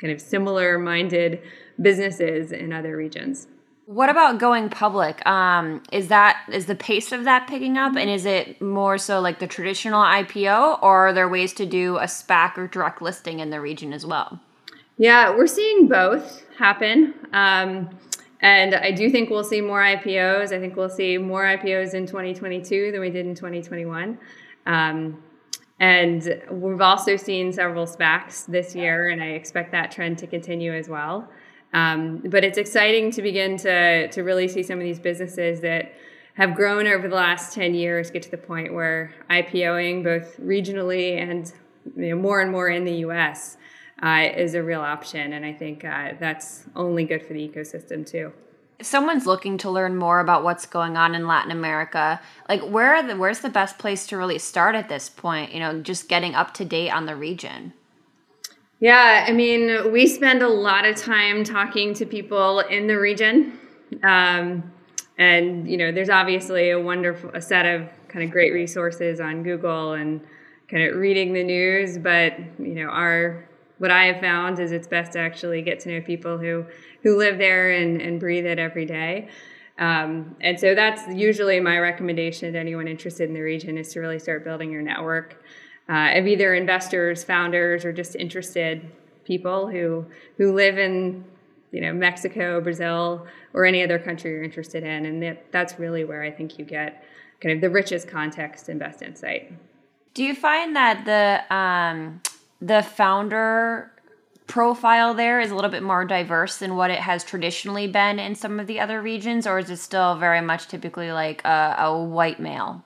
kind 0.00 0.12
of 0.12 0.20
similar 0.20 0.78
minded 0.78 1.42
businesses 1.80 2.52
in 2.52 2.72
other 2.72 2.96
regions. 2.96 3.48
What 3.90 4.08
about 4.08 4.38
going 4.38 4.68
public? 4.68 5.26
Um, 5.26 5.82
is 5.90 6.06
that 6.08 6.48
is 6.52 6.66
the 6.66 6.76
pace 6.76 7.10
of 7.10 7.24
that 7.24 7.48
picking 7.48 7.76
up, 7.76 7.96
and 7.96 8.08
is 8.08 8.24
it 8.24 8.62
more 8.62 8.98
so 8.98 9.18
like 9.18 9.40
the 9.40 9.48
traditional 9.48 10.00
IPO, 10.00 10.80
or 10.80 11.08
are 11.08 11.12
there 11.12 11.28
ways 11.28 11.52
to 11.54 11.66
do 11.66 11.96
a 11.96 12.04
SPAC 12.04 12.56
or 12.56 12.68
direct 12.68 13.02
listing 13.02 13.40
in 13.40 13.50
the 13.50 13.60
region 13.60 13.92
as 13.92 14.06
well? 14.06 14.38
Yeah, 14.96 15.34
we're 15.34 15.48
seeing 15.48 15.88
both 15.88 16.44
happen. 16.56 17.14
Um, 17.32 17.90
and 18.40 18.76
I 18.76 18.92
do 18.92 19.10
think 19.10 19.28
we'll 19.28 19.42
see 19.42 19.60
more 19.60 19.82
IPOs. 19.82 20.52
I 20.52 20.60
think 20.60 20.76
we'll 20.76 20.88
see 20.88 21.18
more 21.18 21.42
IPOs 21.42 21.92
in 21.92 22.06
2022 22.06 22.92
than 22.92 23.00
we 23.00 23.10
did 23.10 23.26
in 23.26 23.34
2021. 23.34 24.16
Um, 24.66 25.20
and 25.80 26.40
we've 26.48 26.80
also 26.80 27.16
seen 27.16 27.52
several 27.52 27.86
SPACs 27.86 28.46
this 28.46 28.76
year, 28.76 29.08
and 29.08 29.20
I 29.20 29.30
expect 29.30 29.72
that 29.72 29.90
trend 29.90 30.18
to 30.18 30.28
continue 30.28 30.72
as 30.72 30.88
well. 30.88 31.28
Um, 31.72 32.18
but 32.18 32.44
it's 32.44 32.58
exciting 32.58 33.10
to 33.12 33.22
begin 33.22 33.56
to, 33.58 34.08
to 34.08 34.22
really 34.22 34.48
see 34.48 34.62
some 34.62 34.78
of 34.78 34.84
these 34.84 34.98
businesses 34.98 35.60
that 35.60 35.94
have 36.34 36.54
grown 36.54 36.86
over 36.86 37.08
the 37.08 37.14
last 37.14 37.54
10 37.54 37.74
years 37.74 38.10
get 38.10 38.22
to 38.22 38.30
the 38.30 38.38
point 38.38 38.72
where 38.72 39.12
IPOing 39.28 40.02
both 40.02 40.36
regionally 40.38 41.20
and 41.20 41.52
you 41.96 42.10
know, 42.10 42.16
more 42.16 42.40
and 42.40 42.50
more 42.50 42.68
in 42.68 42.84
the 42.84 42.94
US 43.06 43.56
uh, 44.02 44.28
is 44.34 44.54
a 44.54 44.62
real 44.62 44.80
option. 44.80 45.32
And 45.32 45.44
I 45.44 45.52
think 45.52 45.84
uh, 45.84 46.12
that's 46.18 46.64
only 46.74 47.04
good 47.04 47.24
for 47.24 47.34
the 47.34 47.46
ecosystem 47.46 48.06
too. 48.06 48.32
If 48.78 48.86
someone's 48.86 49.26
looking 49.26 49.58
to 49.58 49.70
learn 49.70 49.96
more 49.96 50.20
about 50.20 50.42
what's 50.42 50.64
going 50.64 50.96
on 50.96 51.14
in 51.14 51.26
Latin 51.26 51.50
America, 51.50 52.18
like 52.48 52.62
where 52.62 53.02
the, 53.06 53.14
where's 53.14 53.40
the 53.40 53.50
best 53.50 53.78
place 53.78 54.06
to 54.06 54.16
really 54.16 54.38
start 54.38 54.74
at 54.74 54.88
this 54.88 55.10
point? 55.10 55.52
You 55.52 55.60
know, 55.60 55.82
just 55.82 56.08
getting 56.08 56.34
up 56.34 56.54
to 56.54 56.64
date 56.64 56.90
on 56.90 57.04
the 57.04 57.14
region. 57.14 57.74
Yeah, 58.80 59.26
I 59.28 59.32
mean, 59.32 59.92
we 59.92 60.06
spend 60.06 60.42
a 60.42 60.48
lot 60.48 60.86
of 60.86 60.96
time 60.96 61.44
talking 61.44 61.92
to 61.94 62.06
people 62.06 62.60
in 62.60 62.86
the 62.86 62.98
region. 62.98 63.58
Um, 64.02 64.72
and, 65.18 65.70
you 65.70 65.76
know, 65.76 65.92
there's 65.92 66.08
obviously 66.08 66.70
a 66.70 66.80
wonderful 66.80 67.30
a 67.34 67.42
set 67.42 67.66
of 67.66 67.90
kind 68.08 68.24
of 68.24 68.30
great 68.30 68.54
resources 68.54 69.20
on 69.20 69.42
Google 69.42 69.92
and 69.92 70.22
kind 70.70 70.82
of 70.84 70.96
reading 70.96 71.34
the 71.34 71.44
news. 71.44 71.98
But, 71.98 72.38
you 72.58 72.74
know, 72.74 72.86
our 72.86 73.46
what 73.76 73.90
I 73.90 74.06
have 74.06 74.20
found 74.20 74.58
is 74.58 74.72
it's 74.72 74.86
best 74.86 75.12
to 75.12 75.18
actually 75.18 75.60
get 75.60 75.80
to 75.80 75.90
know 75.90 76.00
people 76.00 76.38
who, 76.38 76.64
who 77.02 77.18
live 77.18 77.36
there 77.36 77.70
and, 77.72 78.00
and 78.00 78.18
breathe 78.18 78.46
it 78.46 78.58
every 78.58 78.86
day. 78.86 79.28
Um, 79.78 80.36
and 80.40 80.58
so 80.58 80.74
that's 80.74 81.02
usually 81.14 81.60
my 81.60 81.78
recommendation 81.78 82.52
to 82.52 82.58
anyone 82.58 82.88
interested 82.88 83.28
in 83.28 83.34
the 83.34 83.40
region 83.40 83.78
is 83.78 83.92
to 83.94 84.00
really 84.00 84.18
start 84.18 84.44
building 84.44 84.70
your 84.70 84.82
network 84.82 85.42
uh, 85.90 86.12
of 86.14 86.26
either 86.26 86.54
investors, 86.54 87.24
founders, 87.24 87.84
or 87.84 87.92
just 87.92 88.14
interested 88.14 88.88
people 89.24 89.66
who 89.66 90.06
who 90.36 90.54
live 90.54 90.78
in 90.78 91.24
you 91.72 91.80
know 91.80 91.92
Mexico, 91.92 92.60
Brazil, 92.60 93.26
or 93.52 93.64
any 93.64 93.82
other 93.82 93.98
country 93.98 94.30
you're 94.30 94.44
interested 94.44 94.84
in, 94.84 95.04
and 95.04 95.22
that, 95.22 95.50
that's 95.52 95.78
really 95.78 96.04
where 96.04 96.22
I 96.22 96.30
think 96.30 96.58
you 96.58 96.64
get 96.64 97.04
kind 97.40 97.54
of 97.54 97.60
the 97.60 97.70
richest 97.70 98.06
context 98.06 98.68
and 98.68 98.78
best 98.78 99.02
insight. 99.02 99.52
Do 100.14 100.24
you 100.24 100.34
find 100.34 100.76
that 100.76 101.04
the 101.04 101.54
um, 101.54 102.20
the 102.60 102.82
founder 102.82 103.90
profile 104.46 105.14
there 105.14 105.40
is 105.40 105.52
a 105.52 105.54
little 105.54 105.70
bit 105.70 105.82
more 105.82 106.04
diverse 106.04 106.56
than 106.58 106.74
what 106.74 106.90
it 106.90 106.98
has 106.98 107.22
traditionally 107.22 107.86
been 107.86 108.18
in 108.18 108.34
some 108.34 108.58
of 108.60 108.66
the 108.66 108.80
other 108.80 109.00
regions, 109.00 109.46
or 109.46 109.58
is 109.58 109.70
it 109.70 109.78
still 109.78 110.16
very 110.16 110.40
much 110.40 110.68
typically 110.68 111.12
like 111.12 111.44
a, 111.44 111.76
a 111.78 112.02
white 112.02 112.40
male? 112.40 112.84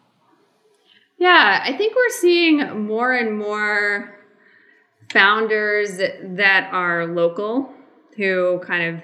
Yeah, 1.18 1.62
I 1.64 1.76
think 1.76 1.94
we're 1.94 2.10
seeing 2.10 2.86
more 2.86 3.12
and 3.12 3.38
more 3.38 4.14
founders 5.12 5.98
that 5.98 6.68
are 6.72 7.06
local 7.06 7.72
who 8.16 8.60
kind 8.64 8.96
of 8.96 9.02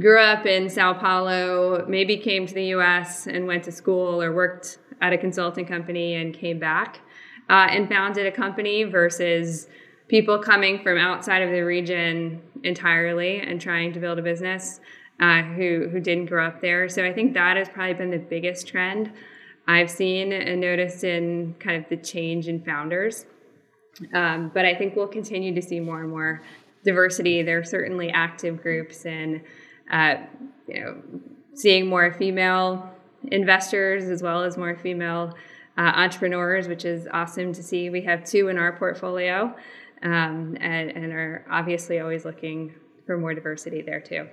grew 0.00 0.20
up 0.20 0.44
in 0.44 0.68
Sao 0.68 0.92
Paulo, 0.92 1.86
maybe 1.88 2.18
came 2.18 2.46
to 2.46 2.54
the 2.54 2.64
US 2.74 3.26
and 3.26 3.46
went 3.46 3.64
to 3.64 3.72
school 3.72 4.22
or 4.22 4.34
worked 4.34 4.78
at 5.00 5.12
a 5.12 5.18
consulting 5.18 5.66
company 5.66 6.14
and 6.14 6.34
came 6.34 6.58
back 6.58 7.00
uh, 7.48 7.68
and 7.70 7.88
founded 7.88 8.26
a 8.26 8.32
company 8.32 8.84
versus 8.84 9.68
people 10.08 10.38
coming 10.38 10.82
from 10.82 10.98
outside 10.98 11.42
of 11.42 11.50
the 11.50 11.60
region 11.60 12.42
entirely 12.62 13.40
and 13.40 13.60
trying 13.60 13.92
to 13.92 14.00
build 14.00 14.18
a 14.18 14.22
business 14.22 14.80
uh, 15.20 15.42
who, 15.42 15.88
who 15.90 16.00
didn't 16.00 16.26
grow 16.26 16.46
up 16.46 16.60
there. 16.60 16.88
So 16.88 17.04
I 17.04 17.12
think 17.12 17.34
that 17.34 17.56
has 17.56 17.68
probably 17.68 17.94
been 17.94 18.10
the 18.10 18.18
biggest 18.18 18.68
trend. 18.68 19.12
I've 19.68 19.90
seen 19.90 20.32
and 20.32 20.60
noticed 20.60 21.04
in 21.04 21.54
kind 21.58 21.82
of 21.82 21.88
the 21.88 21.96
change 21.96 22.48
in 22.48 22.62
founders. 22.62 23.26
Um, 24.14 24.50
but 24.52 24.64
I 24.64 24.74
think 24.74 24.94
we'll 24.94 25.08
continue 25.08 25.54
to 25.54 25.62
see 25.62 25.80
more 25.80 26.00
and 26.00 26.10
more 26.10 26.42
diversity. 26.84 27.42
There 27.42 27.58
are 27.58 27.64
certainly 27.64 28.10
active 28.10 28.62
groups 28.62 29.06
and 29.06 29.42
uh, 29.90 30.16
you 30.68 30.80
know, 30.80 31.02
seeing 31.54 31.86
more 31.86 32.12
female 32.12 32.90
investors 33.24 34.04
as 34.04 34.22
well 34.22 34.42
as 34.42 34.56
more 34.56 34.76
female 34.76 35.34
uh, 35.78 35.80
entrepreneurs, 35.80 36.68
which 36.68 36.84
is 36.84 37.08
awesome 37.12 37.52
to 37.52 37.62
see. 37.62 37.90
We 37.90 38.02
have 38.02 38.24
two 38.24 38.48
in 38.48 38.58
our 38.58 38.72
portfolio 38.72 39.54
um, 40.02 40.56
and, 40.60 40.90
and 40.90 41.12
are 41.12 41.44
obviously 41.50 42.00
always 42.00 42.24
looking 42.24 42.74
for 43.06 43.16
more 43.16 43.34
diversity 43.34 43.82
there 43.82 44.00
too. 44.00 44.28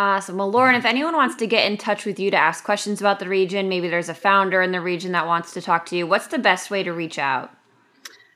Awesome. 0.00 0.38
Well, 0.38 0.50
Lauren, 0.50 0.76
if 0.76 0.86
anyone 0.86 1.14
wants 1.14 1.36
to 1.36 1.46
get 1.46 1.70
in 1.70 1.76
touch 1.76 2.06
with 2.06 2.18
you 2.18 2.30
to 2.30 2.36
ask 2.38 2.64
questions 2.64 3.02
about 3.02 3.18
the 3.18 3.28
region, 3.28 3.68
maybe 3.68 3.86
there's 3.86 4.08
a 4.08 4.14
founder 4.14 4.62
in 4.62 4.72
the 4.72 4.80
region 4.80 5.12
that 5.12 5.26
wants 5.26 5.52
to 5.52 5.60
talk 5.60 5.84
to 5.86 5.96
you, 5.96 6.06
what's 6.06 6.28
the 6.28 6.38
best 6.38 6.70
way 6.70 6.82
to 6.82 6.90
reach 6.90 7.18
out? 7.18 7.54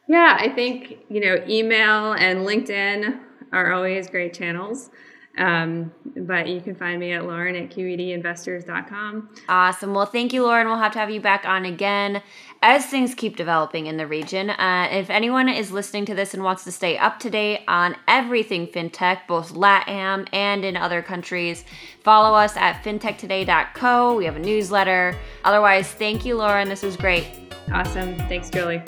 Yeah, 0.07 0.37
I 0.39 0.51
think, 0.51 0.99
you 1.09 1.23
know, 1.23 1.43
email 1.49 2.13
and 2.13 2.41
LinkedIn 2.41 3.19
are 3.51 3.73
always 3.73 4.11
great 4.11 4.35
channels. 4.35 4.91
Um, 5.37 5.93
but 6.17 6.47
you 6.47 6.61
can 6.61 6.77
find 6.77 7.01
me 7.01 7.13
at 7.13 7.25
Lauren 7.25 7.57
at 7.57 7.71
QEDinvestors.com. 7.71 9.31
Awesome. 9.49 9.93
Well, 9.93 10.07
thank 10.07 10.33
you, 10.33 10.45
Lauren. 10.45 10.69
We'll 10.69 10.79
have 10.79 10.93
to 10.93 11.01
have 11.01 11.11
you 11.11 11.21
back 11.21 11.45
on 11.45 11.65
again 11.65 12.23
as 12.63 12.87
things 12.87 13.15
keep 13.15 13.37
developing 13.37 13.87
in 13.87 13.97
the 13.97 14.07
region. 14.07 14.51
Uh, 14.51 14.89
if 14.91 15.11
anyone 15.11 15.49
is 15.49 15.73
listening 15.73 16.07
to 16.07 16.15
this 16.15 16.35
and 16.35 16.45
wants 16.45 16.63
to 16.65 16.73
stay 16.73 16.97
up 16.97 17.19
to 17.21 17.31
date 17.31 17.63
on 17.67 17.97
everything 18.07 18.69
fintech, 18.69 19.27
both 19.27 19.53
LATAM 19.53 20.29
and 20.33 20.65
in 20.65 20.77
other 20.77 21.03
countries, 21.03 21.65
follow 22.03 22.37
us 22.37 22.57
at 22.57 22.85
fintechtoday.co. 22.85 24.17
We 24.17 24.25
have 24.27 24.37
a 24.37 24.41
newsletter. 24.41 25.17
Otherwise, 25.43 25.91
thank 25.93 26.25
you, 26.25 26.37
Lauren. 26.37 26.69
This 26.69 26.83
was 26.83 26.97
great. 26.97 27.27
Awesome. 27.73 28.17
Thanks, 28.29 28.51
Julie. 28.51 28.83